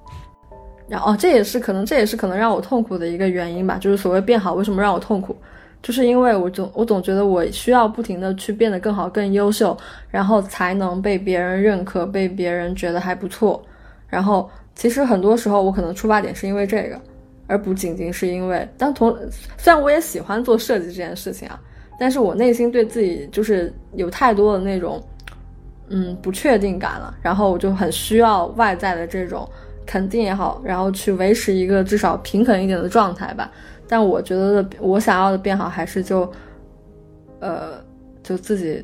[0.89, 3.77] 然后这也是可能，这也是可能让我痛苦的一个原因吧。
[3.79, 5.37] 就是所谓变好，为什么让我痛苦？
[5.83, 9.77] 就是因为我总我总觉得我需要不停的去变得更好、更优秀，
[10.11, 13.63] 然后才能被别人认可，被别人觉得还不错。
[14.09, 17.01] 然后其实很多时候我可能出发点是因为这个，
[17.47, 18.67] 而不仅仅是因为。
[18.79, 19.17] 但同
[19.59, 21.61] 虽然我也喜欢做设计这件事情啊，
[21.99, 25.03] 但是我内心对自己就是有太多的那种。
[25.89, 29.47] 嗯，不确定感了，然后我就很需要外在的这种
[29.85, 33.51] 肯定也好，然后去维持一个至少平衡一点的状态吧。
[33.89, 36.33] 但我觉得我想要的变好，还是就，
[37.41, 37.85] 呃，
[38.23, 38.83] 就自己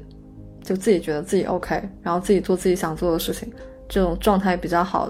[0.62, 3.50] 就自己觉得自己 OK，然后自己做自己想做的事情，
[3.88, 5.08] 这种状态比较好。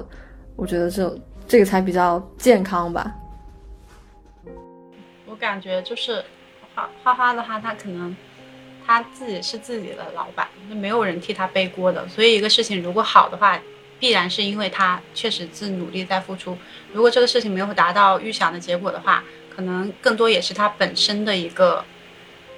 [0.55, 3.13] 我觉得这这个才比较健康吧。
[5.27, 6.25] 我感觉就是
[6.75, 8.15] 花花花的话，他可能。
[8.89, 12.09] 他自己是自己的老板，那没有人替他背锅的。
[12.09, 13.61] 所以一个事情如果好的话，
[14.01, 16.57] 必然是因为他确实是努力在付出。
[16.95, 19.23] 如果这个事情没有达到预想的结果的话，
[19.55, 21.85] 可能更多也是他本身的一个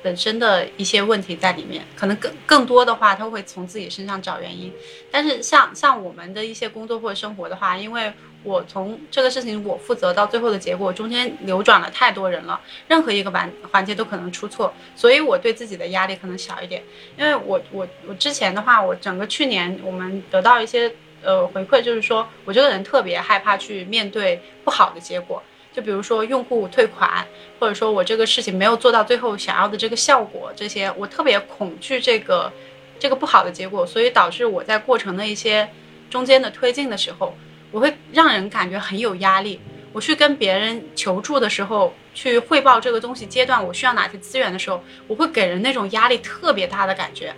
[0.02, 1.84] 本身的一些问题在里面。
[1.96, 4.72] 可能更更多的话，他会从自己身上找原因。
[5.10, 8.12] 但是像像我们的一些工作或者生活的话，因为。
[8.42, 12.58] 我从这个事情我负责到最后的结果，中间流转了太多人了，
[12.88, 16.82] 任何一个环环节都可能出错，所以我对自己的压力可能小一点。
[17.18, 20.90] 因为我我我之前的话，我整个去年我们得到一些
[21.22, 27.26] 呃回馈，就是说我这个人特别害怕去面对不好的结果，就比如说用户退款，
[27.58, 32.52] 或者说我这个事情没有做到最后想要的这个效果，这些我特别恐惧这个
[32.98, 35.68] 这个不好的结果，所以导致我在过程的一些
[36.08, 37.34] 中间的推进的时候。
[37.72, 39.60] 我会让人感觉很有压力。
[39.92, 47.32] 我去跟别人求助的时候，去汇报这个东西阶段我需要哪些资源的时候，我会给人那种压力特别大的感觉。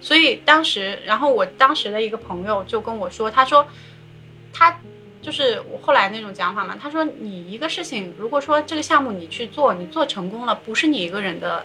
[0.00, 3.66] 所以当时，然后我当时的一个朋友就跟我说，他说，
[4.52, 4.78] 他
[5.22, 6.76] 就是我后来那种讲法嘛。
[6.78, 11.64] 他说，你一个事情，如果说这个项目你去做，你做成功了，不是你一个人的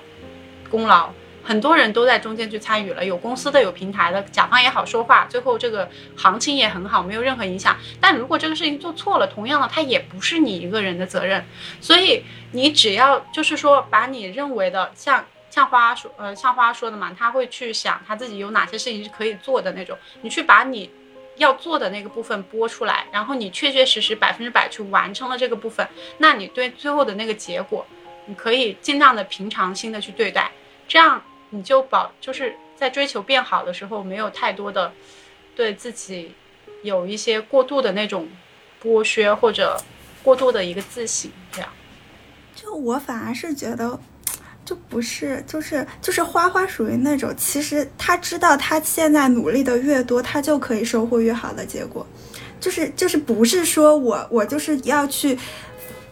[0.70, 1.10] 功劳。
[1.44, 7.74] 很多人都在中间去参与了，有公司的，有平台的，甲方也好说话，最后这个行情也很好，没有任何影响。
[8.02, 11.46] 但如果这个事情做错了，同样的，它也不是你一个人的责任。
[11.80, 19.98] 所以你只要就是说，把你认为的，像像花说，呃，像花说的嘛，他会去想他自己有哪些事情是可以做的那种。
[20.24, 20.92] 你去把你
[21.38, 25.88] 要做的那个部分播出来，然后你确确实实百分之百去完成了这个部分，
[26.20, 27.86] 那你对最后的那个结果，
[28.26, 30.52] 你可以尽量的平常心的去对待，
[30.88, 31.22] 这样。
[31.50, 34.92] 你就保就是在追求变好的时候，没有太多的
[35.56, 36.34] 对自己
[36.84, 38.28] 有一些过度的那种
[38.84, 39.82] 剥削或者
[40.22, 41.70] 过度的一个自省，这样。
[42.54, 43.98] 就我反而是觉得，
[44.68, 52.06] 就不是，就是就是花花属于那种，其实他知道他现在努力的越多，他就可以收获越好的结果。
[52.60, 55.40] 就是就是不是说我我就是要去，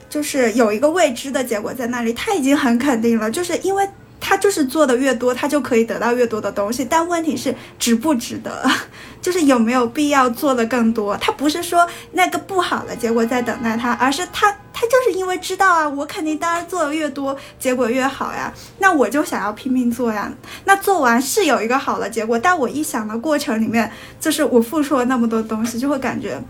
[0.09, 3.85] 就是有一个未知的结果在那里，他已经很肯定了，就是因为。
[4.27, 6.83] 他就是做的越多，他就可以得到越多的东西。
[6.83, 8.67] 但问题是值不值得，
[9.21, 11.15] 就是有没有必要做的更多？
[11.17, 18.51] 他不是说那个不好的结果在等待他，而是他他就是因为知道啊，我肯定当然做的越多，结果越好呀。
[18.79, 20.33] 那我就想要拼命做呀。
[20.63, 26.41] 那做完是有一个好的结果，但我一想的过程里面，就是我付出了那么多东西，就会感觉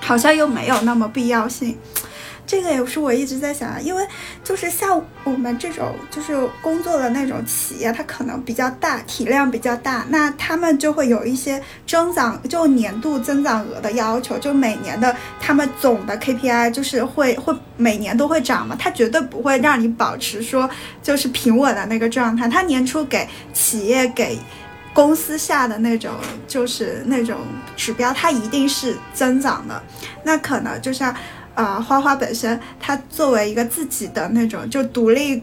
[0.00, 1.76] 好像又没有那么必要性。
[2.46, 4.06] 这个也是我一直在想啊，因为
[4.42, 20.68] 就是像我们这种就是工作的那种企业，它可能比较大，体量比较大，那他们就会有一些增长，就年度增长额的要求，就每年的他们总的 KPI 就是会会每年都会涨嘛，它绝对不会让你保持说
[21.02, 24.38] 就是平稳的那个状态，它年初给企业给
[24.92, 26.12] 公司下的那种
[26.46, 27.38] 就是那种
[27.74, 29.82] 指标，它一定是增长的，
[30.24, 31.16] 那可能就像。
[31.54, 35.42] 啊，花花本身，他作为一个自己的那种就独立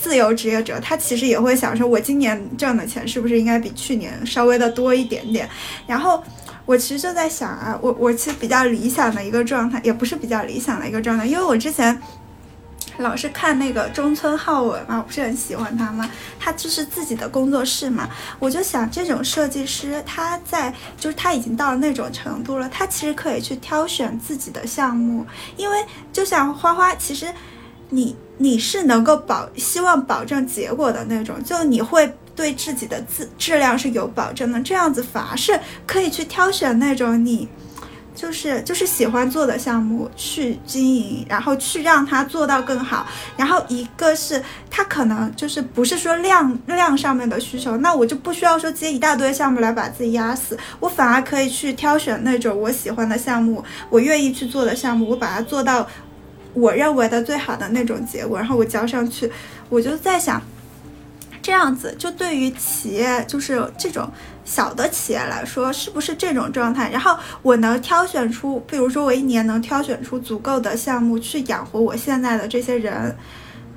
[0.00, 5.48] 自由职业者，他其实也会想说，我今年挣的钱是不是应该比去年稍微的多一点点？
[5.86, 6.22] 然后
[6.66, 12.00] 我其实就在想啊，我我其实比较理想的一个状态，也不是比较理想的一个状态，因为我之前。
[12.98, 16.08] 老是看那个中村浩文嘛，我不是很喜欢他吗？
[16.38, 25.24] 他就是自己的工作室嘛，我就想这种设计师他在就是他已经到了那种程度了，他其实可以去挑选自己的项目，
[25.56, 27.26] 因为就像花花，其实
[27.90, 37.48] 你你是能够保希望保证结果的那种，就你会对自己的质质量是有保证的，这样子反而是可以去挑选那种你。
[38.18, 43.06] 就是就是喜欢做的项目去经营，然后去让它做到更好。
[43.36, 55.86] 然后一个是它可能就是不是说量量上面的需求，那我就不需要说接一大堆项目来把自己压死，我反而可以去挑选那种我喜欢的项目，我愿意去做的项目，我把它做到
[56.54, 59.30] 我认为的最好的那种结果，然后我交上去。
[59.68, 60.42] 我就在想，
[61.40, 64.10] 这样子就对于企业就是这种。
[64.48, 66.90] 小的企业来说，是不是这种状态？
[66.90, 73.14] 然后我能挑选出，比如说我一年能挑选出足够的项目去养活我现在的这些人。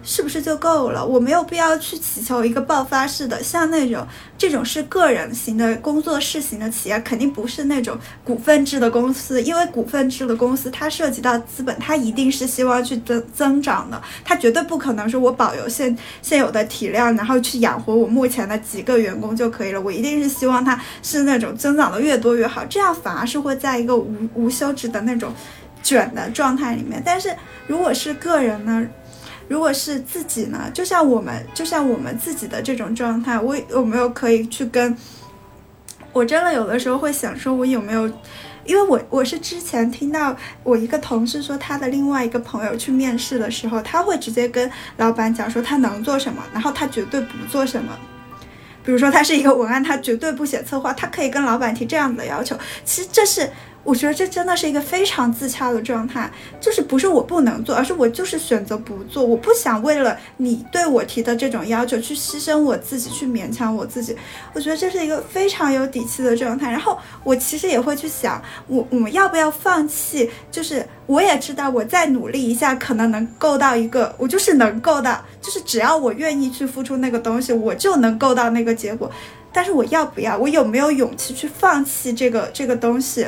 [0.03, 1.05] 是不是就够了？
[1.05, 4.05] 我没有必要去祈求一个爆发式的，像那种
[4.37, 19.79] 这种是个人型的工作室型的企业，肯定不是那种股份制的公司，因为股份制的公司它涉及到资本，它一定是希望去增增长的，它绝对不可能说我保留现现有的体量，然后去养活我目前的几个员工就可以了。
[19.79, 25.31] 我一定是希望它是那种增长的越多越好，这样反而是会在一个无无休止的那种
[25.83, 27.01] 卷的状态里面。
[27.05, 27.31] 但是
[27.67, 28.87] 如果是个人呢？
[29.51, 30.71] 如果是自己呢？
[30.73, 34.95] 就像我们，就像我们自己的这种状态，我有没有可以去跟？
[36.13, 38.09] 我真的有的时候会想说，我有没有？
[38.63, 40.33] 因为我我是之前听到
[40.63, 47.91] 我一个同事说，他的另外一个朋友去面试的时候，他会直接跟老板讲说他能做什么，然后他绝对不做什么。
[48.85, 52.57] 比如说他是一个文案，他绝对不写策划，他可以跟老板提这样的要求。
[52.85, 53.49] 其实这是。
[53.83, 59.23] 我觉得这真的是一个非常自洽的状态，就是不是我不能做，而是我就是选择不做。
[59.23, 64.15] 我不想为了你对我提的这种要求去牺牲我自己，去勉强我自己。
[64.53, 66.71] 我觉得这是一个非常有底气的状态。
[66.71, 70.29] 然后我其实也会去想，我我们要不要放弃？
[70.51, 79.11] 就是我也知道，我再努力一下，可能能够到一个，我就是能够到，就是只要我愿意去付出那个东西，我就能够到那个结果。
[79.53, 80.37] 但是我要不要？
[80.37, 83.27] 我有没有勇气去放弃这个这个东西？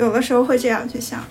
[0.00, 1.22] 有的时候会这样去想，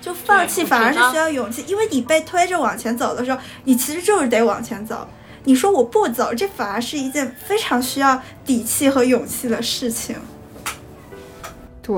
[0.00, 5.06] 就放弃反而是需要勇气，因为你被推着往前走的时候，你其实就是得往前走。
[5.44, 10.16] 你说我不走，这反而是一件非常需要底气和勇气的事情。
[11.80, 11.94] 对，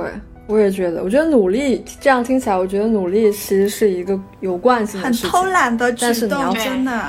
[0.47, 1.03] 我也觉得。
[1.03, 7.09] 我觉得努力这样听起来，我觉得努力其实是一个有惯性的事情，很偷懒的举动，真的。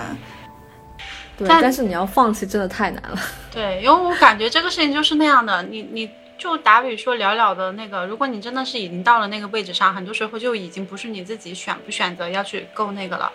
[1.37, 3.19] 对，但是你要放弃，真的太难了。
[3.51, 6.09] 对，因为我感觉这个事情就是那样的，你你。
[6.41, 13.31] 就打比说，了了的那个，如果你真的是已经到了那个位置上，很多时候就已经不是你自己选不选择要去够那个了，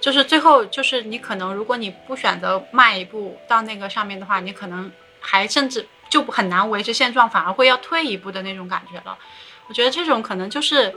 [0.00, 4.90] 就是最后就是你可能，如果你不选择迈一步到那个上面的话，你可能
[5.20, 9.18] 还甚至就很难维持现状，反而会要退一步的那种感觉了。
[9.66, 10.94] 我觉得这种可能就是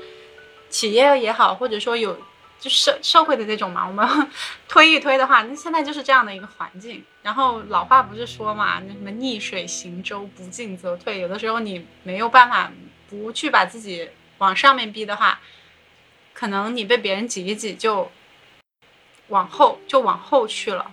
[0.69, 2.17] 企业也好，或者说有。
[2.61, 4.07] 就社社会的这种嘛，我们
[4.69, 7.03] 推一推的话，那现在就是这样的一个环境。
[7.23, 11.19] 然后老话不是说嘛，那什么逆水行舟，不进则退。
[11.19, 12.71] 有的时候你没有办法
[13.09, 14.07] 不去把自己
[14.37, 15.39] 往上面逼的话，
[16.35, 18.11] 可能你被别人挤一挤就
[19.29, 20.91] 往后就往后去了，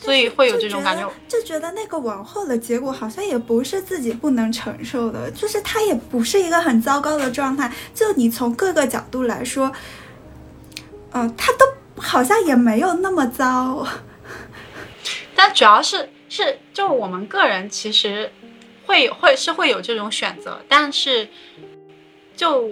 [0.00, 1.08] 所以会有这种感觉。
[1.28, 7.72] 就觉得那个往后的结果好像也不是自己不能承受的，就是它也不是一个很糟糕的状态。
[7.94, 9.72] 就你从各个角度来说。
[11.16, 13.86] 嗯，他都好像也没有那么糟，
[15.34, 18.30] 但主要是是就我们个人其实
[18.84, 21.28] 会会是会有这种选择，但是
[22.36, 22.70] 就。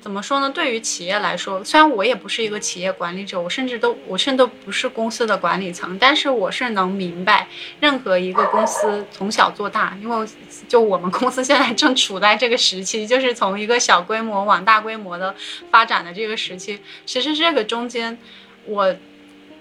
[0.00, 0.48] 怎么说呢？
[0.48, 7.48] 对于企业来说，虽然我也不是一个企业管理者，我甚至都我甚至都不是公司的管理层，但是我是能明白，
[7.80, 10.26] 任何一个公司从小做大，因为
[10.68, 15.34] 就我们公司现在正处在这个时期，就是从一个小规模往大规模的
[15.70, 16.78] 发展的这个时期。
[17.04, 18.16] 其实这个中间，
[18.66, 18.94] 我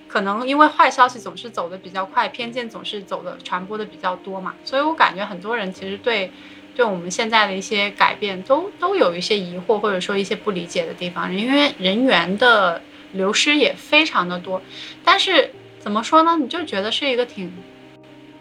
[0.08, 6.32] 可能因为坏消息总是走的比较快，偏见总是走的传播的比较多嘛，所以我感觉很多人其实对。
[6.78, 12.80] 对我们现在的一些改变，都都有一些疑惑，或者说一些不理解的地方，因为人员的
[13.14, 14.62] 流失也非常的多。
[15.04, 15.50] 但是
[15.80, 16.38] 怎么说呢？
[16.38, 17.52] 你就觉得是一个挺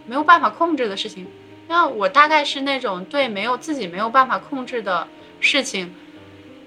[0.05, 1.27] 没有办法控制的事情。
[1.67, 5.09] 那我大概是那种对没有自己没有办法控制的
[5.41, 5.95] 事情，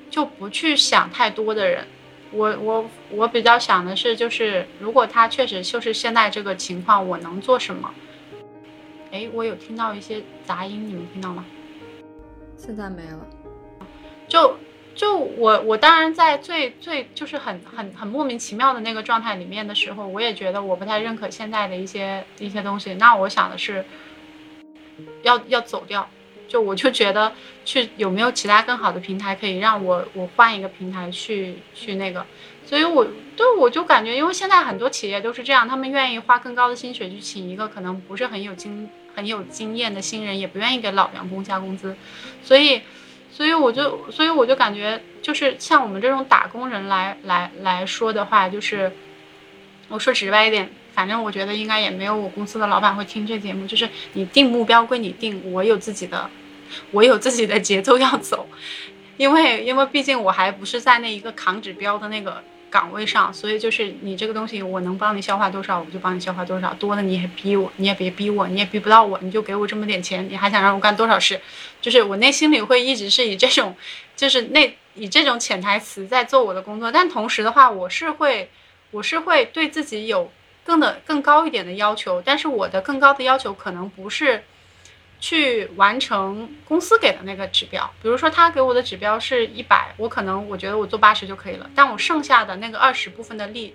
[0.10, 1.86] 就不去想太多的人。
[2.32, 7.94] 我我我比较想的是，就是如果他确实就是现在这个情况，我能做什么？
[9.12, 11.46] 哎，我有听到一些杂音，你们听到吗？
[12.60, 13.26] 现在没了，
[14.28, 14.58] 就
[14.94, 22.94] 就我我当然在最最就是很很很莫名其妙的那个状态里面的时候，我也觉得我不太认可现在的一些一些东西。
[22.96, 23.86] 那我想的是，
[25.24, 26.08] 要要走掉，
[26.50, 27.32] 就我就觉得
[27.64, 32.26] 去有没有其他更好的平台可以让我我换一个平台去去那个。
[32.66, 33.08] 所以我
[33.38, 38.90] 对我就感觉，因为现在很多企业都是这样，他们愿意花更高的薪水去请一个可能不是很有经。
[39.20, 41.94] 很有经验的新人也不愿意给老员工加工资，
[42.42, 42.82] 所以，
[43.30, 48.90] 所以我就，所以我就感觉，就是像我们这种打工人来来来说的话，就是
[49.90, 53.68] 我说直白一点，反正我觉得应该也没有我公司的老板会听这节目。
[53.68, 56.30] 就是你定目标归你定，我有自己的，
[56.92, 58.48] 我有自己的节奏要走，
[59.18, 62.42] 因为因为毕竟我还不是在那一个扛指标的那个。
[62.70, 66.74] 岗位上，所以就是你这个东西，我能帮你消化多少，我就帮你消化多少。
[66.76, 71.40] 多了你也逼我，你也别逼我，你也逼不到我，你就给我这么点钱，你还想让我干多少事？
[71.82, 73.76] 就是我内心里会一直是以这种，
[74.16, 76.92] 就是那以这种潜台词在做我的工作。
[76.92, 78.50] 但同时的话，我是会，
[78.92, 80.32] 我是会对自己有
[80.64, 82.22] 更的更高一点的要求。
[82.24, 84.44] 但是我的更高的要求可能不是。
[85.20, 93.74] 去完成公司给的那个指标，比如说他给我的指标是一百，我可能我觉得我做八十就可以了，但我剩下的那个二十部分的力，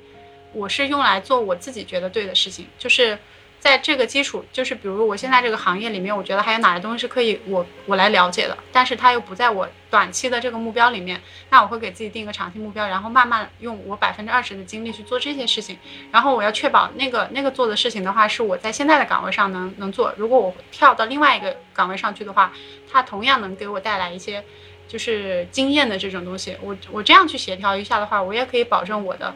[0.53, 3.19] 我是用来做我自己觉得对的事情，就是。
[3.65, 15.79] 在这个基础，就是比如我现在这个行业里面，我觉得还有哪些东西是可以我我来了解的，但是它又不在我短期的这个目标里面，那我会给自己定一个长期目标，然后慢慢用我百分之二十的精力去做这些事情，
[16.13, 20.13] 然后我要确保那个那个做的事情的话，是我在现在的岗位上能能做。
[20.19, 22.53] 如果我跳到另外一个岗位上去的话，
[22.93, 24.45] 它同样能给我带来一些
[24.87, 26.55] 就是经验的这种东西。
[26.61, 29.35] 我我这样去协调一下的话，我也可以保证我的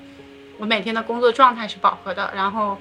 [0.59, 2.77] 我每天的工作状态是饱和的，然后。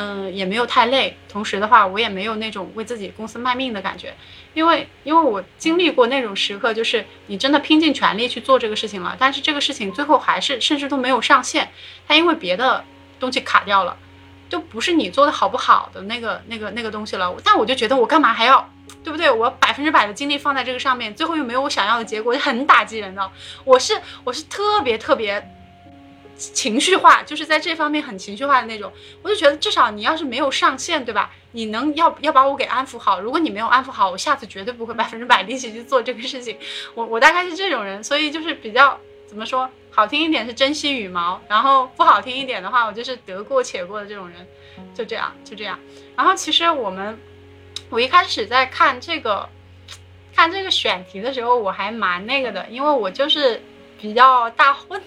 [0.00, 4.14] 嗯，也没有太累，同时的话，我也没有那种为自己公司卖命的感觉，
[4.54, 11.72] 因为因为我经历过那种时刻，就是你真的拼尽全力去做这个事情了，但是这个事情最后还是甚至都没有上线，
[12.06, 12.84] 它因为别的
[13.18, 13.96] 东西卡掉了，
[14.48, 17.34] 就不是你做的好不好的那个那个那个东西了。
[17.42, 18.70] 但我就觉得我干嘛还要，
[19.02, 19.28] 对不对？
[19.28, 23.28] 我百分之百的精力放在这个上面，最后又没有我想要的结果，就很打击人的。
[23.64, 25.54] 我是我是特别特别。
[26.38, 31.32] 情绪化就是在这方面很情绪化的那种，我就觉得至少你要是没有上线，对吧？
[31.50, 33.20] 你能要要把我给安抚好。
[33.20, 36.56] 如果你没有安抚好，我下次绝对不会 百分之百力气去做这个事情。
[36.94, 44.46] 我我大概是这种人，所以就是比较怎么说，好听一点是珍惜羽毛，然后不好听一点的话，我就是得过且过的这种人，
[44.94, 45.76] 就这样就这样。
[46.14, 47.18] 然后其实我们，
[47.90, 49.48] 我一开始在看这个
[50.36, 53.60] 看这个选题的时候，我还蛮那个的，因为我就是
[54.00, 55.02] 比较大混。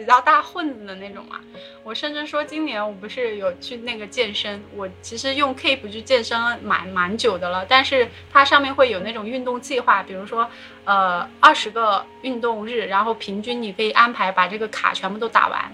[0.00, 1.38] 比较大混子的那种嘛，
[1.84, 10.48] 我甚至说今年我不是有去那个健身，我其实用 Keep 去健身蛮蛮久的了，但是它上面会有那种运动计划，比如说
[10.86, 15.70] 呃二十个运动日，然后平均你可以安排把这个卡全部都打完。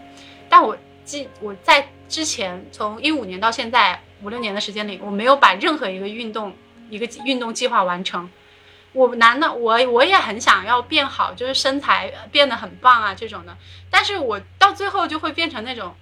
[0.49, 6.53] 但我记我在之前从一五年到现在五六年的时间里，我没有把任何一个运动
[6.91, 8.29] 一个运动计划完成。
[8.97, 13.55] 我男的，我我也很想要变好，就是身材变得很棒啊这种的，
[13.91, 15.95] 但是我到最后就会变成那种，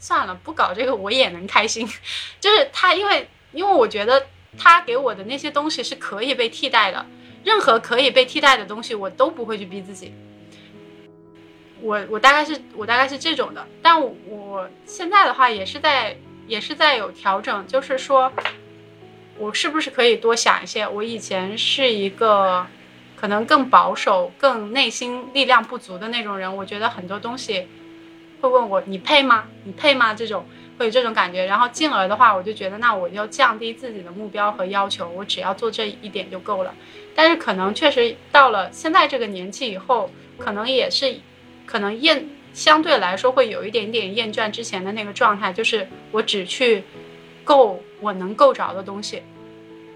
[0.00, 1.88] 算了，不搞这个我也能开心，
[2.40, 4.26] 就是他，因为因为我觉得
[4.58, 7.06] 他给我的那些东西是可以被替代的，
[7.44, 10.12] 任何可以被替代的东西我都不会去逼自己，
[11.80, 18.32] 我我大概是我大概是这种的，但我现在的话也是在也是在有调整，就是说。
[19.40, 20.86] 我是不是可以多想一些？
[20.86, 22.66] 我以前是一个
[23.16, 26.54] 可能更保守、更内心力量不足的那种人。
[26.54, 27.66] 我觉得很多东西
[28.42, 29.44] 会问我：“你配吗？
[29.64, 30.44] 你配吗？”这种
[30.76, 31.46] 会有这种感觉。
[31.46, 36.74] 然后进而的话，我就觉得那我就降低自己的目标和要求，我只要做这一点就够了。
[37.14, 41.18] 但是可能确实到了现在这个年纪以后，可能也是
[41.64, 46.84] 可能厌，相对来说会有一点点厌倦之前的那个状态，就是我只去
[47.50, 49.22] 够我能够着的东西。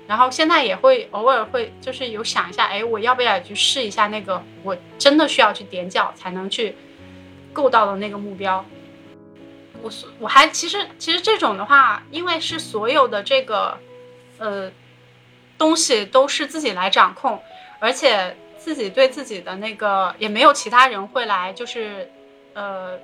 [0.09, 6.75] 然后现在也会偶尔会就是有想一下，哎，我要不要去试一下那个我真的需要去踮脚才能去
[7.53, 8.65] 够到的那个目标。
[9.83, 13.79] 我我还其实其实这种的话，因为是所有的这个
[14.39, 14.71] 呃
[15.57, 17.41] 东西都是自己来掌控，
[17.79, 22.11] 而且自己对自己的那个也没有其他人会来就是
[22.53, 22.99] 呃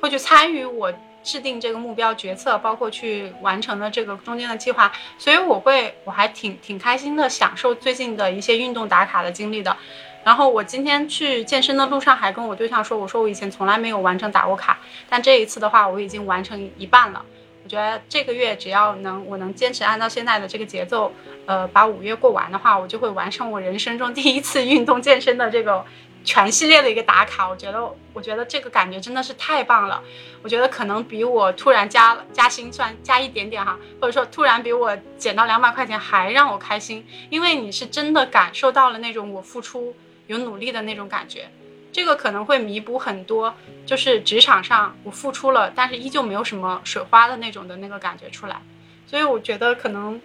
[0.00, 0.92] 会去参与我。
[1.24, 9.74] 制定这个目标决策，包括去完成的这个中间的计划，所以我会我还挺挺开心的，享受最近的一些运动打卡的经历的。
[10.22, 17.24] 然后我今天去健身的路上还跟我对象说，我说我以前从来没有完成打过卡，但这一次的话我已经完成一半了。
[17.64, 21.10] 我觉得这个月只要能我能坚持按照现在的这个节奏，
[21.46, 25.84] 呃，把五月过完的话，我就会完成我人生中第一次运动健身的这个。
[26.24, 30.02] 全系列的一个打卡，我觉得，我觉得这个感觉真的是太棒了。
[30.42, 39.94] 我觉得可能比我突然加加薪算加一点点哈，或者说突然比我减到两百块钱还让我开心，因为你是真的感受到了那种我付出
[40.26, 41.50] 有努力的那种感觉。
[41.92, 43.54] 这个可能会弥补很多，
[43.84, 48.62] 就是职场上我付出了，但是依旧没有什么水花的那种的那个感觉出来。
[49.06, 50.20] 所以我觉得可能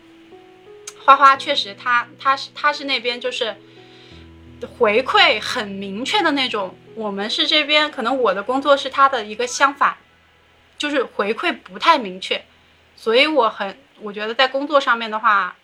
[1.03, 3.57] 花花确实，他他是他是那边就是。
[4.67, 9.95] 回馈很明确的那种，我们是这边可能我的工作是他的一个相反，
[10.77, 12.43] 就是回馈不太明确，
[12.95, 15.55] 所以我很我觉得在工作上面的话，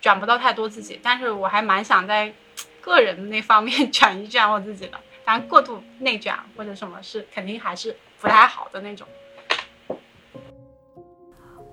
[0.00, 2.32] 转不到太多自己，但是我还蛮想在
[2.80, 9.06] 个人那方面卷一卷我自己的，但过度内卷或者什么是肯定还是不太好的那种。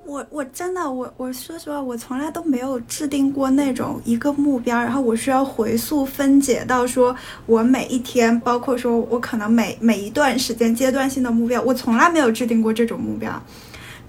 [0.05, 13.41] 我我真的我我说实话，我从来都没有制定过那种一个目标，然后我需要回溯分解到说我每一天，包括说我可能每每一段时间阶段性的目标，我从来没有制定过这种目标，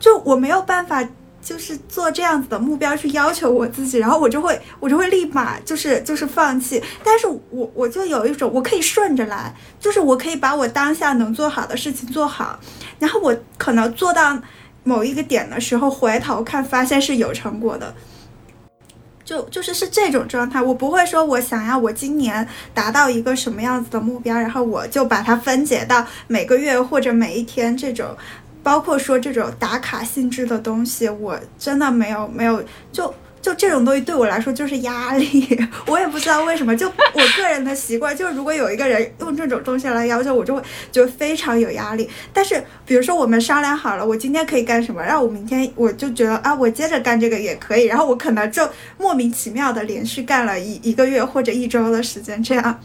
[0.01, 1.07] 就我没有办法
[1.40, 12.59] 就是做这样子的目标去要求我自己，然后我就会我就会立马就是就是放弃，但是我我就有一种我可以顺着来，就是我可以把我当下能做好的事情做好，
[12.99, 14.36] 然后我可能做到。
[14.85, 17.93] 某一个点的时候回头看，发现是有成果的，
[19.24, 20.62] 就就是是这种状态。
[20.62, 28.16] 我不会说我想要我今年达到一个什么样子的目标，然后我就把它分解到每个月或者每一天这种，
[28.62, 32.62] 包括说这种打卡性质的东西，我真的没有没有
[32.93, 33.12] 就。
[33.45, 35.47] 就这种东西对我来说就是压力，
[35.86, 36.74] 我也不知道为什么。
[36.74, 42.09] 就我个人的习惯，就是如果有一个人用这种东西来要求我，就会就非常有压力。
[42.32, 47.84] 但是比如说我们商量好了，我今天可以干什么，然后我明天我就觉得啊，我接着干这个也可以。
[47.84, 48.66] 然后我可能就
[48.97, 52.80] 莫名其妙的连续干了一一个月或者一周的时间，这样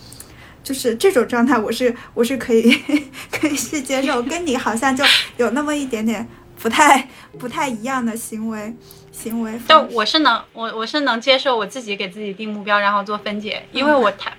[0.61, 2.77] 就是这种状态，我是我是可以
[3.31, 4.21] 可以去接受。
[4.23, 5.05] 跟你好像就
[5.37, 6.27] 有那么一点点
[6.61, 8.75] 不太不太一样的行为。
[9.11, 14.37] 行为，但我是能，我我是能接受我自己给自己定目标，然后做分解，因为我太，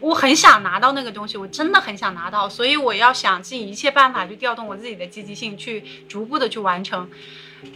[0.00, 7.08] 我很想拿到那个东西，我真的很想拿到，所以我要想尽一切办法去调动我自己的积极性，去逐步的去完成。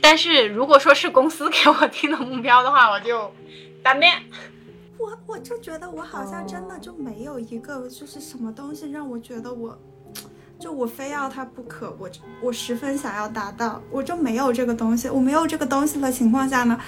[0.03, 3.33] 但是如果说是公司给我定的目标的话，我就
[3.83, 4.23] 单面。
[4.99, 9.79] 我我就觉得我好像真的就没有一个就是什么东西让我觉得我。
[10.61, 12.09] 就我非要它不可，我
[12.43, 16.79] 我十分想要达到，我就没有这个东西，我没有这个东西的情况下呢，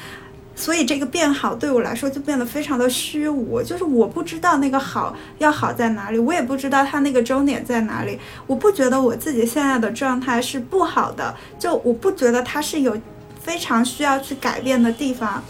[0.54, 12.94] 所以这个变好对我来说就变得非常的虚无，就是我不知道那个好要好在哪里，我也不知道它那个终点在哪里，我不觉得我自己现在的状态是不好的，就我不觉得它是有
[13.40, 15.42] 非常需要去改变的地方。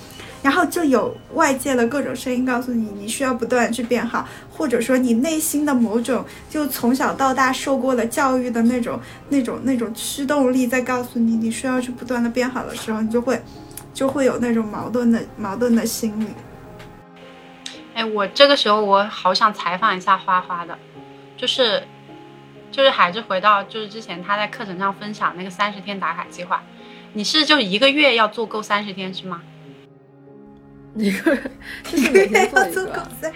[0.43, 13.41] 然后就有外界的各种声音告诉你，你需要不断去变好，或者说你内心的某种就从小到大受过的教育的那种、那种、那种驱动力在告诉你，你需要去不断的变好的时候，你就会，
[13.95, 16.27] 就会有那种矛盾的矛盾的心理。
[17.95, 20.77] 哎，我这个时候我好想采访一下花花的，
[21.37, 21.85] 就是，
[22.73, 26.63] 就是还是回到就是之前他在课程上分享那个三十天打卡计划，
[27.13, 29.43] 你是就一个月要做够三十天是吗？
[30.95, 31.51] 一个人
[31.85, 33.31] 就是每天做一个， 对，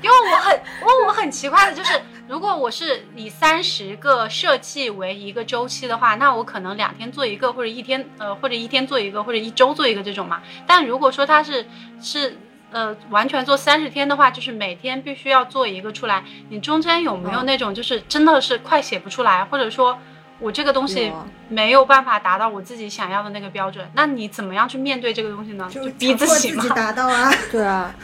[0.00, 10.40] 因为我很，我我很奇怪的就是，如果我是以三十个设计为一个周期的话，那我可能两天做一个，或者一天，呃，或者一天做一个，或者一周做一个这种嘛。
[10.66, 11.66] 但如果说他是
[12.00, 12.38] 是
[12.70, 19.98] 呃完全做三十天的话，就是每天必须要做一个出来，你中间有没有那种就是真的是快写不出来，或者说
[20.40, 21.12] 我这个东西
[21.48, 25.68] 没有办法达到我自己想要的那个标准，那你怎么样去面对这个东西呢？
[25.70, 26.74] 就逼自己嘛自己。
[26.74, 27.30] 达到啊。
[27.52, 27.94] 对啊，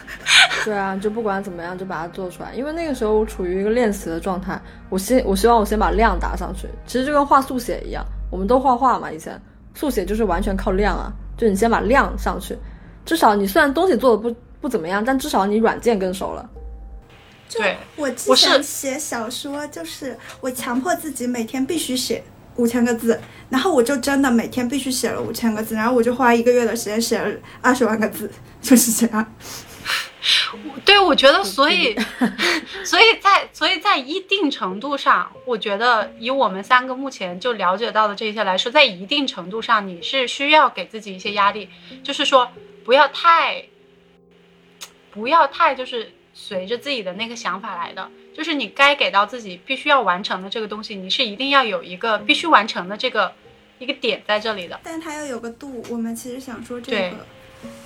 [0.65, 2.53] 对啊，就不管怎么样，就把它做出来。
[2.55, 4.61] 因为那个时候我处于一个练习的状态，
[4.91, 6.69] 我希我希望我先把量打上去。
[6.87, 9.41] 其实就跟画速写一样，我们都画画嘛，以前
[9.75, 12.57] 速写就是完全靠量啊，就你先把量上去，
[13.07, 16.49] 至少你虽然东西做的不不怎么样，但至少你软件更熟了。
[17.49, 22.23] 就对我之前写小说，就是我强迫自己每天必须写
[22.57, 23.21] 五千个字，
[23.51, 27.31] 然后我就真的每天必须写了五千个字，然后我就花一个月的时间写了
[27.61, 28.31] 二十万个字，
[28.61, 29.35] 就是这样。
[30.85, 31.97] 对，我觉得，所以，
[32.85, 41.69] 所以在，所以在一定程度上，我觉得以我们三个目前就了解到的这些来说，在一定程度上，你是需要给自己一些压力，
[42.03, 42.51] 就是说
[42.85, 43.67] 不要太，
[45.13, 53.33] 不要太就是随着自己的那个想法来的，就是你该给到自己必须要完成的这个东西，你是一定要有一个必须完成的这个
[53.79, 54.79] 一个点在这里的。
[54.85, 55.83] 但它要有个度。
[55.89, 57.27] 我们其实想说这个，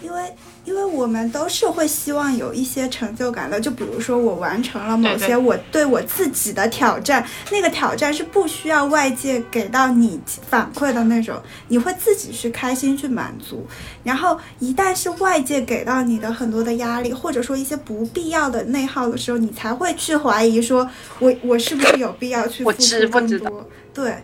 [0.02, 0.34] 因为
[0.70, 3.60] 因为我们都是会希望有一些成就感的。
[3.60, 13.66] 就比如说我完成了某些我对我自己的挑战，那个挑战是不需要外界给到你反馈的那种，你会自己去开心去满足。
[14.04, 23.68] 然后一旦是外界给到你的很多的压力，或者说一些不必要的内耗的时候，你才会去怀疑说我我是不是有必要去付出更多？
[23.92, 24.14] 对。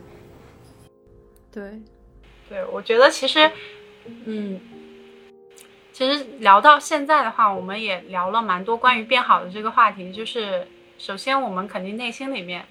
[1.52, 1.80] 对，
[2.50, 3.50] 对，我觉得其实，
[4.26, 4.60] 嗯，
[5.96, 10.12] 其实聊到现在的话，我们也聊了蛮多关于变好的这个话题。
[10.12, 10.68] 就是
[10.98, 12.66] 首先，我们肯定内心里面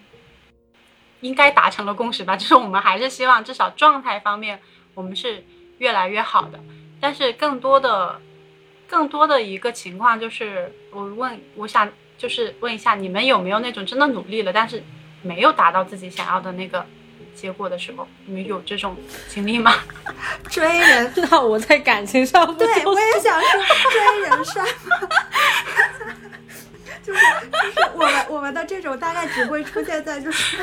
[1.21, 4.59] 应该达成了共识吧， 就是我们还是希望至少状态方面
[4.93, 5.43] 我们是
[5.79, 6.59] 越来越好的。
[7.01, 8.21] 但是更多的、
[8.87, 14.83] 更多的一个情况就是，我问，我想就是问一下，你们有没有那种真的努力了，但是
[15.23, 16.85] 没有达到自己想要的那个
[17.35, 18.95] 结果的时候，你们有这种
[19.29, 19.75] 经历吗？
[20.49, 23.49] 追人， 那我在感情上不对我也想说
[23.91, 25.09] 追人帅吗？
[27.03, 30.57] 就是就是我们我们的这种大概只会出现在就是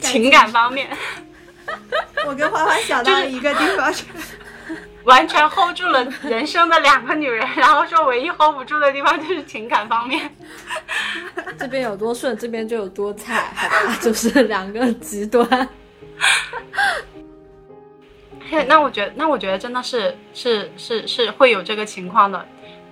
[0.00, 0.86] 情感方面
[2.26, 4.04] 我跟花花想到了一个地方是，
[5.06, 10.30] 完全 hold 住了人生的两个女人，然后说唯一 hold 不住的地方就是情感方面。
[11.58, 13.96] 这边有多顺，这边就有多菜，好吧？
[14.02, 15.68] 就是两个极端。
[18.50, 22.46] 嘿 那我觉得，那我觉得真的是是是是会有这个情况的，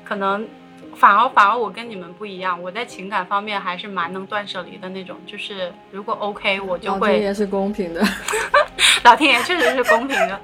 [0.05, 0.49] 可能
[0.95, 8.03] 反而反而我跟你们不一样，我在情感方面还是蛮能断舍离的那种，就是如果 OK 我就老天会，爷是公平的，
[9.05, 10.41] 老天爷确实是公平的。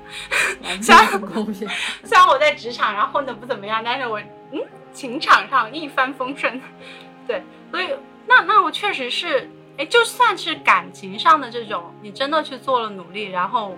[0.62, 1.68] 老天爷很公平。
[2.04, 4.20] 虽然我在职场上混的不怎么样，但是我
[4.52, 4.60] 嗯
[4.92, 6.60] 情场上一帆风顺，
[7.26, 7.88] 对，所以
[8.26, 13.76] 那那我确实是，哎，就算是感情上的这种，你真的去做了努力，然后，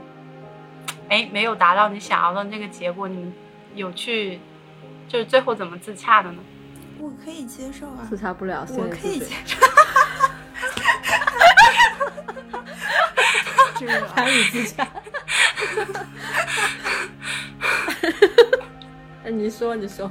[1.09, 3.33] 哎，没有达到你想要的那个结果，你们
[3.75, 4.41] 有去，
[5.09, 6.39] 就是最后怎么自洽的呢？
[7.03, 8.87] 我可以接受啊自，洽不了，心我。
[8.89, 9.57] 可以接受。
[13.77, 14.87] 这个难以自洽。
[19.25, 20.09] 哎，你说，你说，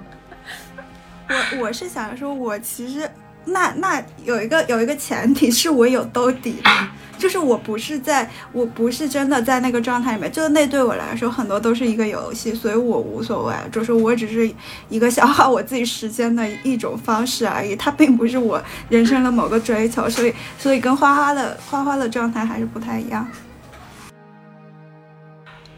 [1.29, 3.09] 我我是想说，我其实
[3.45, 6.69] 那那有一个有一个前提是我有兜底的，
[7.17, 14.53] 就是我不是在我不是真的在那个状态里面，就那对我来说很多都是一个游戏，所以我无所谓，就是我只是
[14.89, 23.27] 一个消耗我自己时间的一种方式而已，它并不是我人生的某个追求，所以所以跟花花的花花的状态还是不太一样。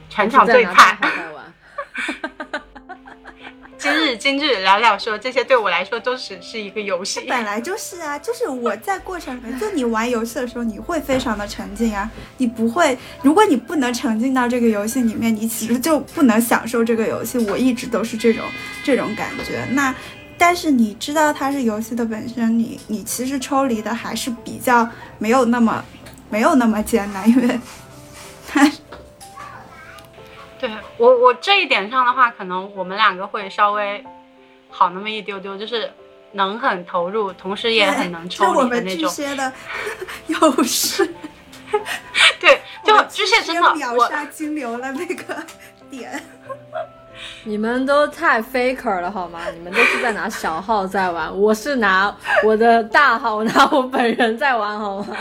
[0.09, 1.07] 全场最菜大。
[1.07, 2.61] 号在玩。
[3.83, 7.19] 今日 今日聊聊说，这些对我来说都只是一个游戏。
[7.27, 17.37] 本来就是啊，就是我在过程就你玩游戏的时候，你会非常的沉浸啊，你不会，如果你不能沉浸到这个游戏里面，你其实就不能享受这个游戏。
[17.49, 18.45] 我一直都是这种
[18.85, 19.65] 这种感觉。
[19.71, 19.93] 那
[20.37, 25.83] 但是你知道它是游戏的本身，你你其实抽离的还是比较没有那么
[26.29, 27.59] 没有那么艰难，因为
[28.47, 28.69] 它
[30.63, 34.01] 对我我这一点上的话，可能我们两个会稍微
[34.69, 35.91] 好那么一丢丢，就是
[36.31, 39.09] 能很投入，同时也很能 是抽我们巨离的那种。
[39.09, 39.53] 蟹的
[40.27, 41.13] 优势。
[42.39, 45.45] 对，就巨蟹真的秒杀金牛的那个
[45.91, 46.23] 点。
[47.45, 49.49] 你们都太 faker 了好吗？
[49.53, 55.17] 你们都是在拿小号在玩， 我是拿我的大号，我拿我本人在玩好吗？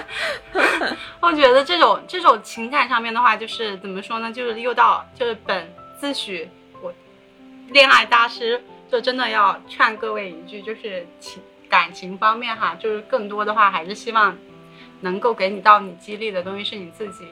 [1.20, 4.30] 我觉得这种这种情感上面的话，就是怎么说呢？
[4.30, 5.66] 就是又到就是本
[5.98, 6.46] 自诩
[6.82, 6.92] 我
[7.68, 14.36] 恋爱大师，就真的要劝各位一句，就是情感情方面哈，就是更多的话还是希望
[15.00, 17.26] 能够给你到你激励的东西是你自己。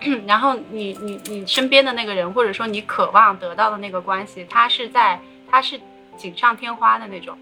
[0.26, 5.20] 然后你你你身边的那个人，或者说你渴望得到的那个关系，他是在
[5.50, 5.80] 他是
[6.16, 7.36] 锦上添花的那种。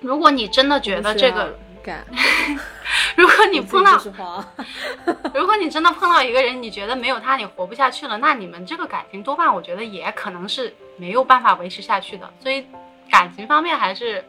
[0.00, 1.58] 如果你真的觉得这个，
[3.16, 3.98] 如果你碰到，
[5.34, 12.30] 如果你真的碰到一个人，你觉得没有他你活不下去了，那你们这个感情多半我觉得也可能是没有办法维持下去的。
[12.40, 12.64] 所以
[13.10, 14.24] 感情方面还是，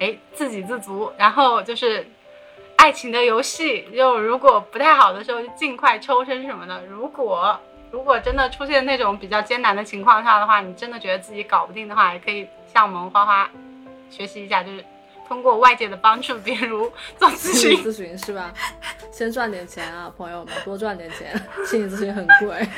[0.00, 2.04] 哎，自给自足，然后就是。
[2.86, 6.86] 爱情的游戏，就如果不太好的时候，就尽快抽身什么的。
[6.86, 7.58] 如果
[7.90, 13.50] 如果真的出现那种比较艰难的情况下的话，你真的觉得自己搞不定的话，也可以向我们花花
[14.08, 14.84] 学习一下，就是
[15.26, 18.54] 通过外界的帮助，比如做咨询，咨询是吧？
[19.10, 21.34] 先赚点钱啊，朋友们，多赚点钱，
[21.66, 22.68] 心理咨询很贵。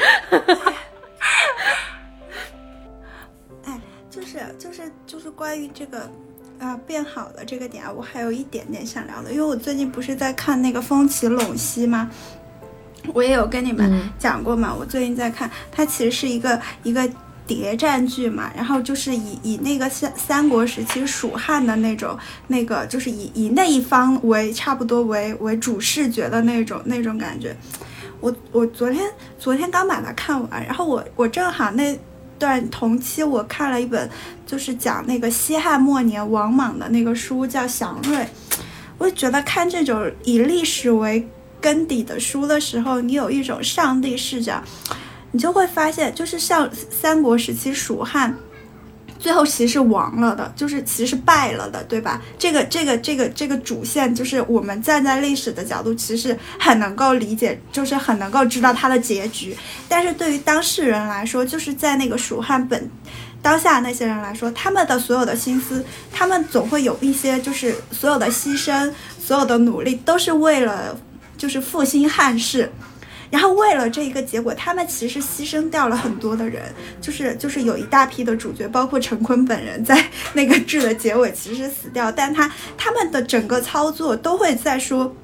[3.66, 3.78] 哎，
[4.08, 6.10] 就是就是就是关于这个。
[6.58, 12.10] 啊，变好了这个点啊，我还有一点点想聊的，因为我最近不是在看那个《风起陇西》吗？
[13.14, 14.74] 我也有跟你们讲过嘛。
[14.74, 17.08] 我最近在看，它其实是一个一个
[17.46, 27.56] 谍战剧嘛，然后就是以以那个三三国时期蜀汉的那种那个，就是以以那一方为差不多为为主视觉的那种那种感觉。
[28.20, 31.96] 我我昨天昨天刚把它看完，然后我我正好那。
[32.38, 34.08] 段同期我看了一本，
[34.46, 38.16] 就是讲那个西汉末年王莽的那个书，叫《祥瑞》。
[38.96, 41.28] 我就觉得看这种以历史为
[41.60, 44.62] 根底的书的时候，你有一种上帝视角，
[45.32, 48.36] 你就会发现，就是像三国时期蜀汉。
[49.18, 52.22] 最后其实亡了的，就是其实败了的，对吧？
[52.38, 59.56] 这个这个这个这个主线，就是我们站在历史的角度，其实很能够理解，就是很能够知道它的结局。
[59.88, 62.88] 但是对于当事人来说，就是在那个蜀汉本
[63.42, 70.96] 当下那些人来说，他们的所有的心思，他们总会有一些，就是所有的牺牲，所有的努力，都是为了
[71.36, 72.70] 就是复兴汉室。
[73.30, 76.62] 然后为了这一个结果，他们其实牺牲掉了很多的人，
[77.00, 80.02] 就是就是有一大批的主角，包括陈坤本人在
[80.32, 85.14] 那个剧的结尾其实死掉，但他他们的整个操作都会在说。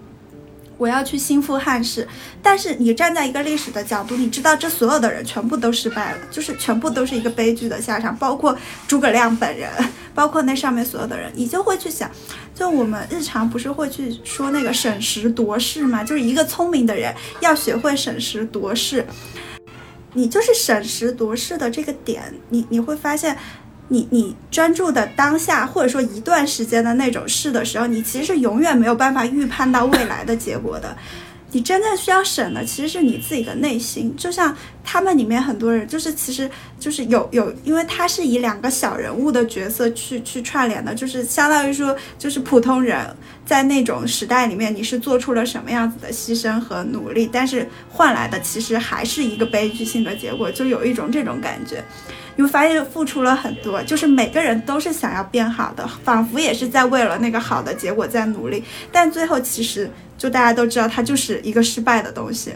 [0.77, 2.07] 我要去兴复汉室，
[2.43, 8.57] 但是你站在一个历史的角度，你知道这所有的人全部都失败了，就是全部都是一个悲剧的下场，包括
[8.89, 9.71] 诸葛亮本人，
[10.15, 12.11] 包括那上面所有的人，你就会去想，
[12.55, 16.03] 就我们日常不是会去说那个审时度势吗？
[16.03, 19.07] 就是一个聪明的人要学会审时度势，
[20.13, 23.37] 你就是审时度势的这个点，你你会发现。
[23.89, 30.97] 你你专注的当下，或者说一段时间的那种事的时候，你其实是永远没有办法预判到未来的结果的。
[31.53, 34.13] 你真正需要审的其实是你自己的内心。
[34.17, 43.07] 就像他们里面很多人，就是其实就是有有，因为他是以两个小人物的角色去去串联的，就是相当于说，就是普通人
[43.47, 51.85] 在那种时代里面，你是做出了什么样子的牺牲和努力，但是换来的其实还是一个悲剧性的结果，就有一种这种感觉。
[52.37, 62.53] 你会发现付出了很多，就是每个人都是想要变好的，仿佛也是在为了那个好的结果在努力，但最后其实就大家都知道，它就是一个失败的东西。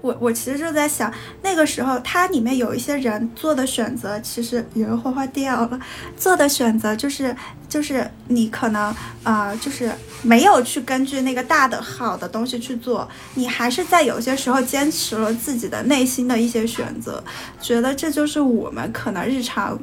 [0.00, 5.80] 我我其实就在想，那个时候它里面有一些人做的选择，其实有人花掉了，
[6.16, 7.34] 做的选择就是
[7.68, 9.90] 就是你可能呃就是
[10.22, 17.22] 没有去根据那个大的好的东西去做，你还是在有些时候坚持了自己的内心的一些选择，
[17.60, 19.78] 觉得这就是我们可能日常。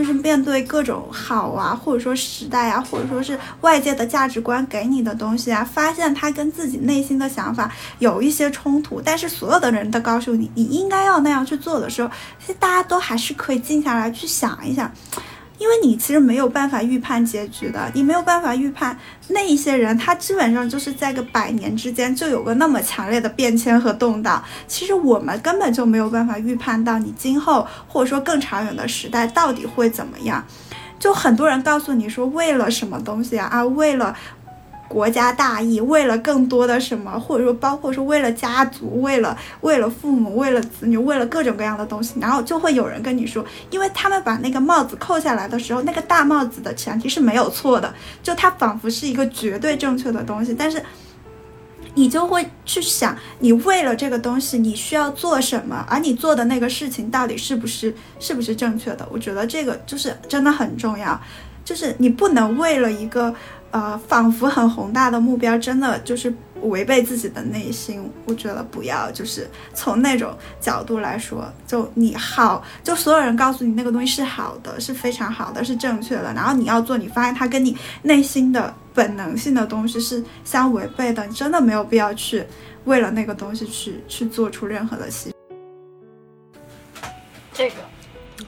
[0.00, 14.90] 就是面对各种好啊，或者说时代啊，或者说是外界的价值观给你的东西啊，发现它跟自己内心的想法有一些冲突，但是所有的人都告诉你你应该要那样去做的时候，其实大家都还是可以静下来去想一想。
[15.60, 18.98] 因为你其实没有办法预判结局的，你没有办法预判
[19.28, 24.42] 那一些人，他基本上就是在个百年之间就有个那么强烈的变迁和动荡。
[24.66, 30.42] 其实我们根本就没有办法预判到你今后或者说更长远的时代到底会怎么样。
[30.98, 33.46] 就很多人告诉你说，为了什么东西啊？
[33.46, 34.16] 啊，为了。
[34.90, 50.82] 国家大义，为了更多的什么，或者说包括说为了家族，为了为了父母，为了子女，为了各种各样的东西，然后就会有人跟你说，因为他们把那个帽子扣下来的时候，那个大帽子的前提是没有错的，就它仿佛是一个绝对正确的东西，但是
[51.94, 59.06] 你就会去想，你为了这个东西，你需要做什么，而你做的那个事情到底是不是是不是正确的？
[59.12, 61.20] 我觉得这个就是真的很重要，
[61.64, 63.32] 就是你不能为了一个。
[63.70, 82.44] 呃，仿佛很宏大的目标，真的就是违背自己的内心，我觉得不要，就是从那种角度来说，就你好，就所有人告诉你那个东西是好的，是非常好的，是正确的，然后你要做，你发现它跟你内心的本能性的东西是相违背的，你真的没有必要去
[82.86, 85.32] 为了那个东西去去做出任何的牺牲。
[87.52, 87.76] 这个。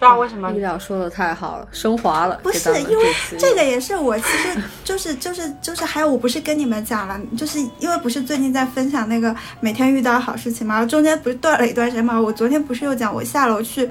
[0.03, 2.37] 不知道为什么，医疗说的太好了，升华了。
[2.43, 3.05] 不是因为
[3.39, 13.89] 这个也是我，其实就是就是就是还有，我不是跟你们讲了，就是因为不是最近在分享那个每天遇到好事情嘛，中间不是断了一段时间嘛，我昨天不是又讲我下楼去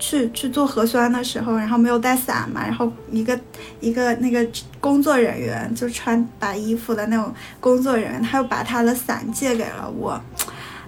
[0.00, 3.38] 去去做核酸的时候，然后没有带伞嘛，然后一个
[3.78, 4.44] 一个那个
[4.80, 10.20] 工作人员就穿白衣服的那种工作人员，他又把他的伞借给了我。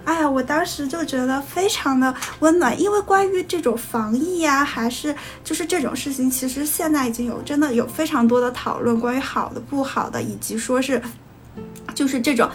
[0.09, 10.99] 哎呀，我当时就觉得非常的温暖，因为关于这种防疫呀，还是就是这种事情，其实现在已经有真的有非常多的讨论，关于好的、不好的，以及说是，
[11.93, 12.49] 就是这种。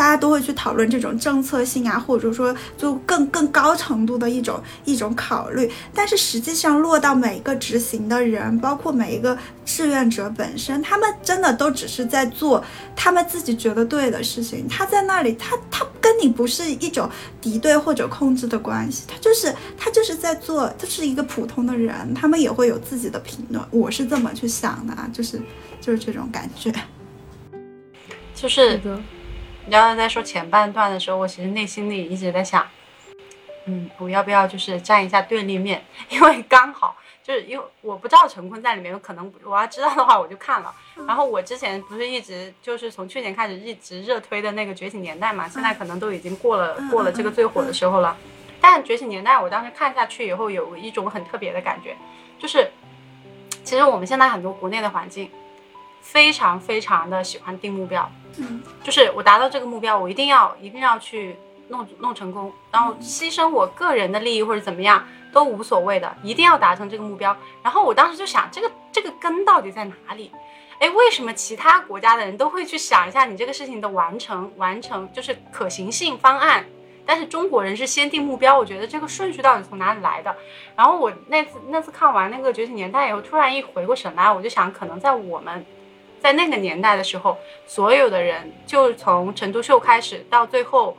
[0.00, 9.36] 大家都会去讨论这种政策性啊，或者说就更更高程度的一种一种考虑，但是实际上落到每一个执行的人，包括每一个
[9.66, 12.64] 志愿者本身，他们真的都只是在做
[12.96, 14.66] 他们自己觉得对的事情。
[14.66, 17.06] 他在那里，他他跟你不是一种
[17.38, 23.62] 敌对或者控制的关系，他就是他就是在做，就是一个普通的人，他们也会有自己的评论。
[23.70, 25.38] 我是这么去想的啊，就是
[25.78, 26.72] 就是这种感觉，
[28.34, 28.80] 就是。
[29.70, 32.66] 聊聊在说前半段的时候，我其实内心里一直在想，
[33.66, 35.84] 嗯，我要不要就是站一下对立面？
[36.10, 40.74] 因为刚好就是因为我不知道陈坤在里面，可能我要知道的话我就看了。
[41.06, 48.16] 然后我之前不是一直就是从去年开始一直热推的那个《觉醒年代》嘛，现在可能都已经过了过了这个最火的时候了。
[48.60, 51.96] 但《觉醒年代》我当时看下去以后，有一种很特别的感觉，
[52.40, 52.68] 就是
[53.62, 55.30] 其实我们现在很多国内的环境，
[56.00, 58.10] 非常非常的喜欢定目标。
[58.38, 61.36] 嗯，就是我达到这个目标，我一定要一定要去
[61.68, 67.36] 弄弄成功，然后牺牲我个人的利益或者怎么样都无所谓的，一定要达成这个目标。
[67.62, 70.30] 然后我当时就想，这个这个根到底在哪里？
[70.78, 76.64] 哎，为什么其他国家的人都会去想一下你这个事情的完成完成就是可行性方案，
[77.04, 78.56] 但是中国人是先定目标？
[78.56, 80.34] 我觉得这个顺序到底从哪里来的？
[80.76, 85.66] 然后我那次那次看完那个《觉醒年代》以后，突然一回过神来，我就想，可能在我们。
[86.20, 90.96] 在那个年代的时候，所有的人就从陈独秀开始，到最后，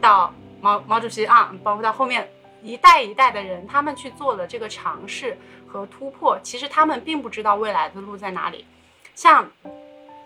[0.00, 2.26] 到毛毛主席啊，包括到后面
[2.62, 5.36] 一代一代的人，他们去做的这个尝试
[5.68, 8.64] 和突破，其实他们并不知道未来的路在哪里。
[9.14, 9.46] 像，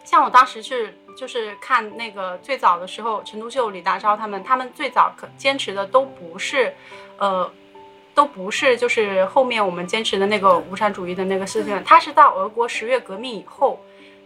[0.05, 6.73] 像我当时是就是看那个最早的时候，陈独秀、李大钊他们，他们最早可坚持的都不是，
[7.19, 7.51] 呃，
[8.15, 13.81] 都不是就是后面我们坚持的那个无产主义的那个事情，他是到俄国十月革命以后。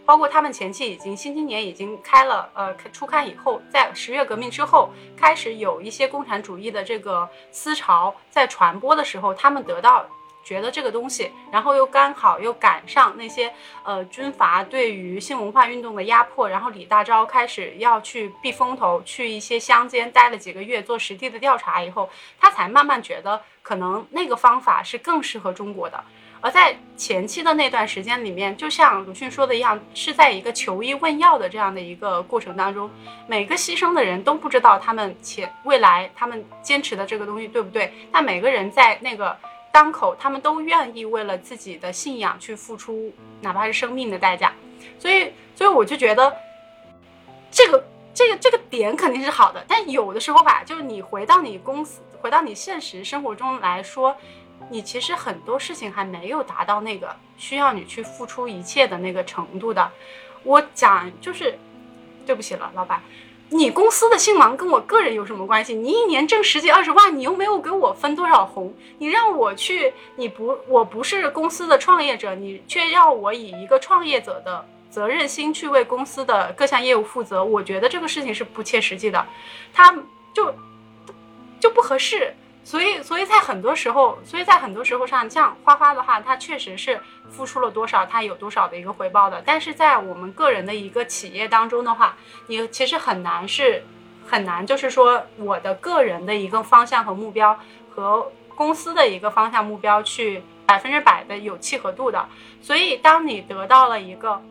[0.05, 10.05] 包括他们前期已经《新青年》已经开了，呃，初刊以后，在十月革命之后，开始有一些共产主义的这个思潮在传播的时候，他们得到
[10.43, 13.53] 觉得这个东西，然后又刚好又赶上那些
[13.85, 26.03] 呃军阀对于新文化运动的压迫，然后李大钊开始要去避风头，去一些乡间待了几个月做实地的调查以后，他才慢慢觉得可能那个方法是更适合中国的。
[26.43, 32.91] 而在前期的那段时间里面，就像鲁迅说的一样，是在一个求医问药的这样的一个过程当中，
[33.27, 39.33] 每个牺牲的人都不知道他们前未来他们坚持的这个东西对不对，但每个人在那个
[39.71, 44.51] 当口，他们都愿意为了自己的信仰去付出，哪怕是生命的代价。
[44.99, 46.35] 所以，所以我就觉得，
[47.49, 54.13] 这个这个这个点肯定是好的，但有的时候吧，就是你回到你公司，回到你现实生活中来说。
[54.73, 59.91] 你其实很多事情还没有达到那个需要你去付出一切的那个程度的。
[60.41, 61.59] 我讲就是，
[62.25, 62.99] 对不起了，老板，
[63.49, 65.75] 你公司的兴亡跟我个人有什么关系？
[65.75, 79.23] 你一年挣十几二十万，你又没有给我分多少红，你让我去，你不，我不是公司的创业者，你却要我以一个创业者的责任心去为公司的各项业务负责，我觉得这个事情是不切实际的，
[79.71, 79.95] 他
[80.33, 80.51] 就
[81.59, 82.33] 就不合适。
[82.65, 86.97] 所以，所以在很多时候，所以在很多时候上，像花花的话，它确实是
[87.29, 89.43] 付出了多少，它有多少的一个回报的。
[89.45, 92.15] 但是在我们个人的一个企业当中的话，
[92.47, 93.83] 你其实很难是
[94.25, 97.59] 很难，就是说我的个人的一个方向和目标
[97.93, 102.25] 和公司的一个方向目标去百分之百的有契合度的。
[102.61, 104.41] 所以，当你得到了一个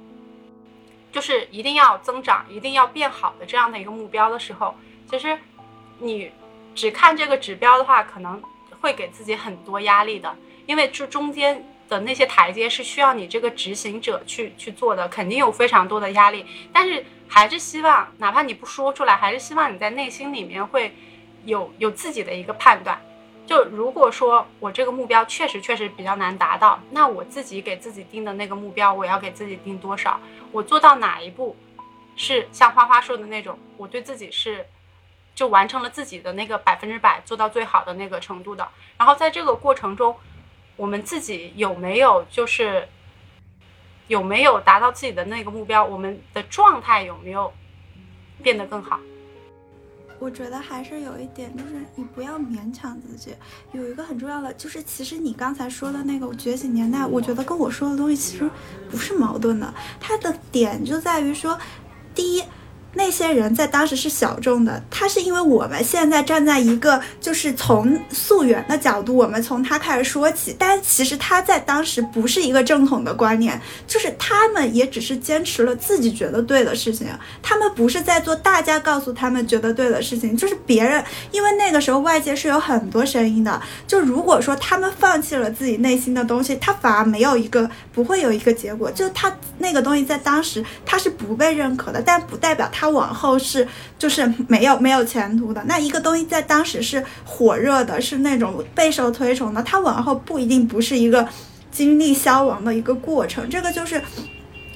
[1.11, 4.75] 就是一定要增长、一定要变好的这样的一个目标的时候，
[5.11, 5.39] 其实
[5.99, 6.31] 你。
[6.75, 8.43] 只看这个指标的话，可能
[8.81, 10.35] 会给自己很多压力的，
[10.67, 16.45] 因为这中间的那些台阶是需要你这个执行者去去做的，肯定有非常多的压力。
[16.73, 20.95] 但是还是希望哪怕你不说出来，还是希望你在内心里面会
[21.45, 23.01] 有有自己的一个判断。
[23.45, 30.19] 就如果说我这个目标确实确实比较难达到，那我自己给自己定的那个目标，我要给自己定多少？
[30.53, 31.57] 我做到哪一步，
[32.17, 34.65] 是像花花说的那种，我对自己是
[35.35, 38.69] 就完成了自己的那个百分之百做到最好的那个程度的。
[38.99, 40.15] 然后在这个过程中，
[40.77, 42.87] 我们自己有没有就是
[44.09, 45.85] 有没有达到自己的那个目标？
[45.85, 47.53] 我们的状态有没有
[48.43, 49.01] 变得更好？
[50.19, 53.35] 我觉得还是有一点，就是你不要勉强自己。
[53.73, 58.49] 有一个很重要的，就是其实你刚才说的那个觉醒年代，我觉得跟我说的东西其实
[58.89, 59.75] 不是矛盾的。
[59.99, 61.59] 它的点就在于说，
[62.15, 62.45] 第一。
[62.95, 77.07] 那些人在当时是小众的，他是因为我们现在站在一个就是从溯源的角度，我们从他开始说起，但其实他在当时不是一个正统的观念，就是他们也只是坚持了自己觉得对的事情，
[77.43, 92.82] 他们不是在做大家告诉他们觉得对的事情，就是别人，因为那个时候外界是有很多声音的，就如果说他们放弃了自己内心的东西，他反而没有一个不会有一个结果，就他那个东西在当时他是不被认可的，但不代表他。
[92.83, 93.65] 它往后是
[93.97, 95.63] 就是没有没有前途的。
[95.69, 101.29] 那一个东西在当时是火热的，是那种备受推崇的，它往后不一定不是一个
[101.71, 103.49] 经历消亡的一个过程。
[103.49, 104.03] 这个就是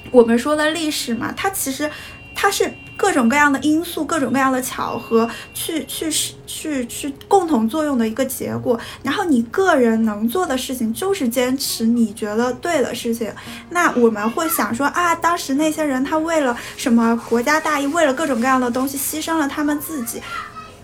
[0.09, 1.91] 我们说的历史嘛，它其实
[2.37, 2.71] 它是。
[2.99, 6.11] 各种各样的因素，各种各样的巧合，去去
[6.47, 8.79] 去去共同作用的一个结果。
[9.03, 13.31] 然后你个人能做的事情就是坚持你觉得对的事情。
[13.69, 20.19] 那我们会想说啊，当时那些人他为了什么国家大义，为了各种各样的东西牺牲了他们自己。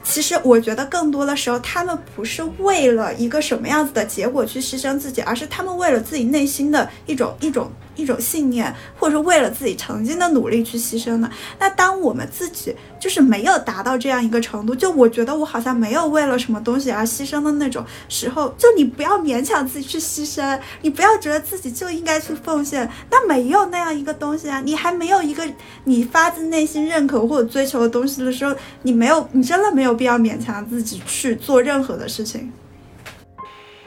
[0.04, 7.72] 其实我觉得更多的时候，他们不是为了一个什么样子的结果去牺牲自己，而是他们为了自己内心的一种一种。
[7.96, 11.30] 一种信念，或者说为了自己曾经的努力去牺牲的。
[11.60, 22.90] 那当我们自己就是没有达到这样一个程度，就我觉得我好像没有为了什么东西而牺牲的那种时候，就你不要勉强自己去牺牲，你不要觉得自己就应该去奉献。
[23.10, 25.44] 那没有那样一个东西啊，你还没有一个
[25.84, 32.52] 你发自内心认可或者追求的东西的时候，你没有，你真的没有必要勉强自己去做任何的事情。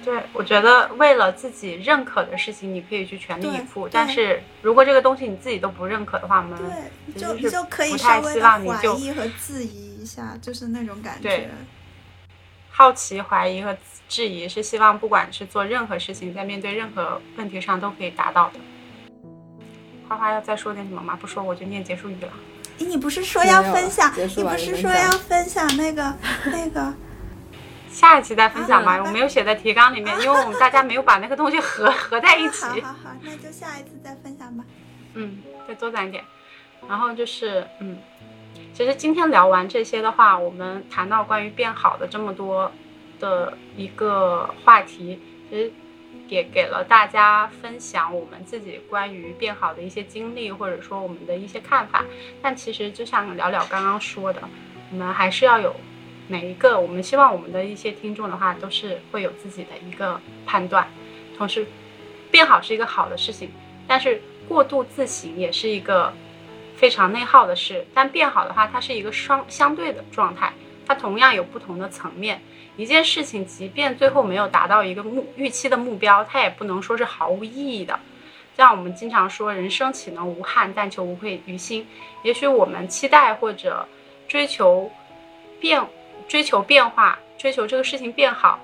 [0.07, 3.88] 对，我觉得为了自己认可的事情，你可以去全力以赴。
[3.90, 6.57] 但是如果这个东西你自己都不认可的话，我们
[7.16, 8.61] 就就可以稍微的怀
[8.96, 11.50] 疑和质疑一下，就是那种感觉。
[12.70, 13.76] 好奇、怀疑和
[14.09, 18.61] 质疑是希望，不管是做任何事情，在面对任何问题上都可以达到的。
[20.09, 21.18] 花花要再说点什么吗？
[21.20, 22.32] 不说我就念结束语了。
[22.78, 24.12] 你不是说要分享？
[24.16, 26.94] 你不是说要分享那个那个？
[27.97, 32.66] 下一期再分享吧，我没有写在提纲里面， 因为我们大家没有把那个东西合 合在一起。
[32.82, 34.62] 好好好，那就下一次再分享吧。
[35.14, 36.22] 嗯，再多攒点。
[36.86, 37.97] 然后就是，嗯，
[38.74, 42.70] 其实今天聊完这些的话，我们谈到关于变好的这么多
[43.18, 45.18] 的一个话题，
[45.49, 45.72] 其实
[46.28, 52.05] 也给了大家分享我们自己关于变好的一些经历，或者说我们的一些看法。
[52.42, 54.42] 但其实就像聊聊刚刚说的，
[54.92, 55.74] 我们还是要有。
[56.28, 60.88] 每一个，我们希望我们的一些听众的话，都是会有自己的一个判断。
[61.38, 61.66] 同时，
[62.30, 63.50] 变好是一个好的事情，
[63.86, 66.12] 但是过度自省也是一个
[66.76, 67.86] 非常内耗的事。
[67.94, 70.52] 但变好的话，它是一个双相对的状态，
[70.84, 72.40] 它同样有不同的层面。
[72.76, 77.98] 一件事情，即便最后没有达到一个目预期的目标，它也不能说是毫无意义的。
[78.56, 81.86] 像我们经常说，人生岂能无憾，但求无愧于心。
[82.22, 83.86] 也许我们期待或者
[84.26, 84.90] 追求
[85.60, 85.80] 变。
[86.28, 88.58] 追求变化，追求这个事情变好，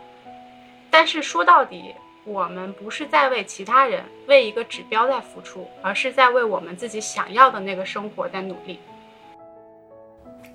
[0.90, 1.94] 但是说到底，
[2.24, 8.80] 我们不是在为其他人、为一个指标在付出，而是在为我们自己想要的那个生活在努力。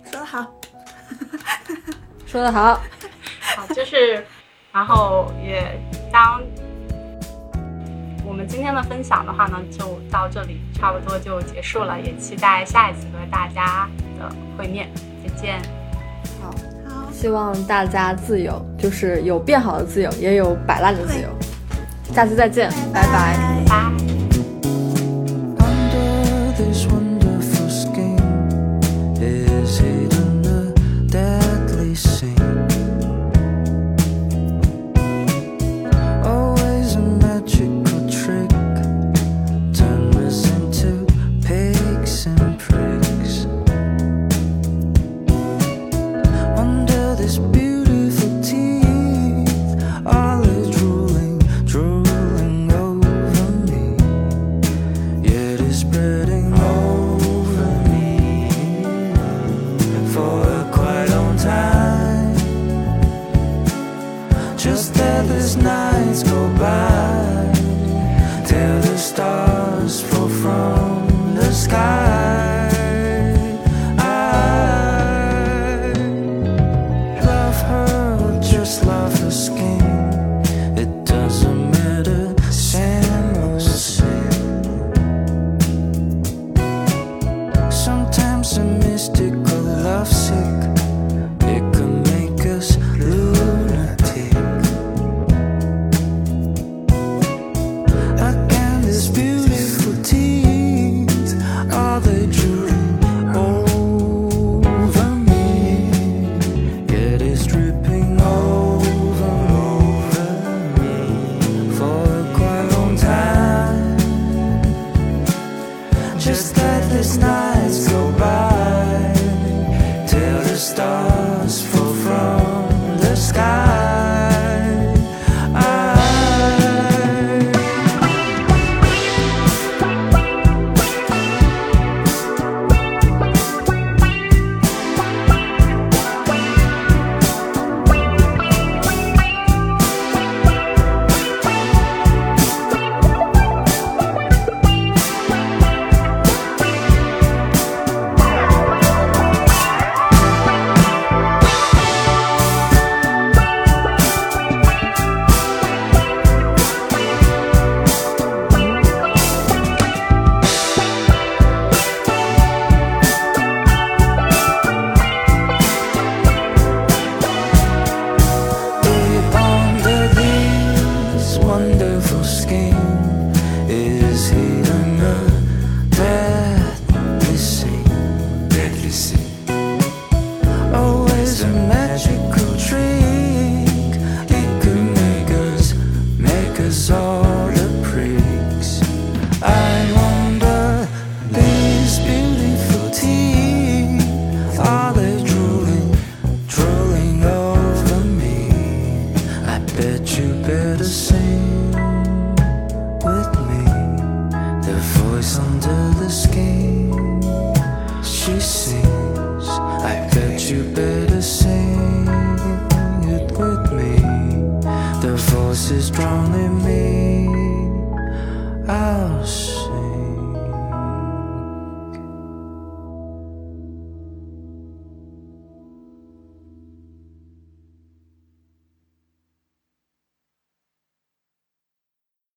[0.04, 0.54] 说得好，
[2.26, 2.82] 说得好，
[3.56, 4.26] 好，就是，
[4.72, 5.80] 然后也
[6.12, 6.42] 当
[8.26, 13.90] 我们今天的分享的话呢，就到这里，差不多就结束了，也期待下一次和大家
[14.20, 14.90] 的会面，
[15.24, 15.62] 再见。
[16.42, 16.77] 好。
[17.20, 21.28] 希望大家自由，就是有变好的自由，也有摆烂的自由。
[22.14, 23.36] 下次再见，拜拜。
[23.68, 23.92] 拜。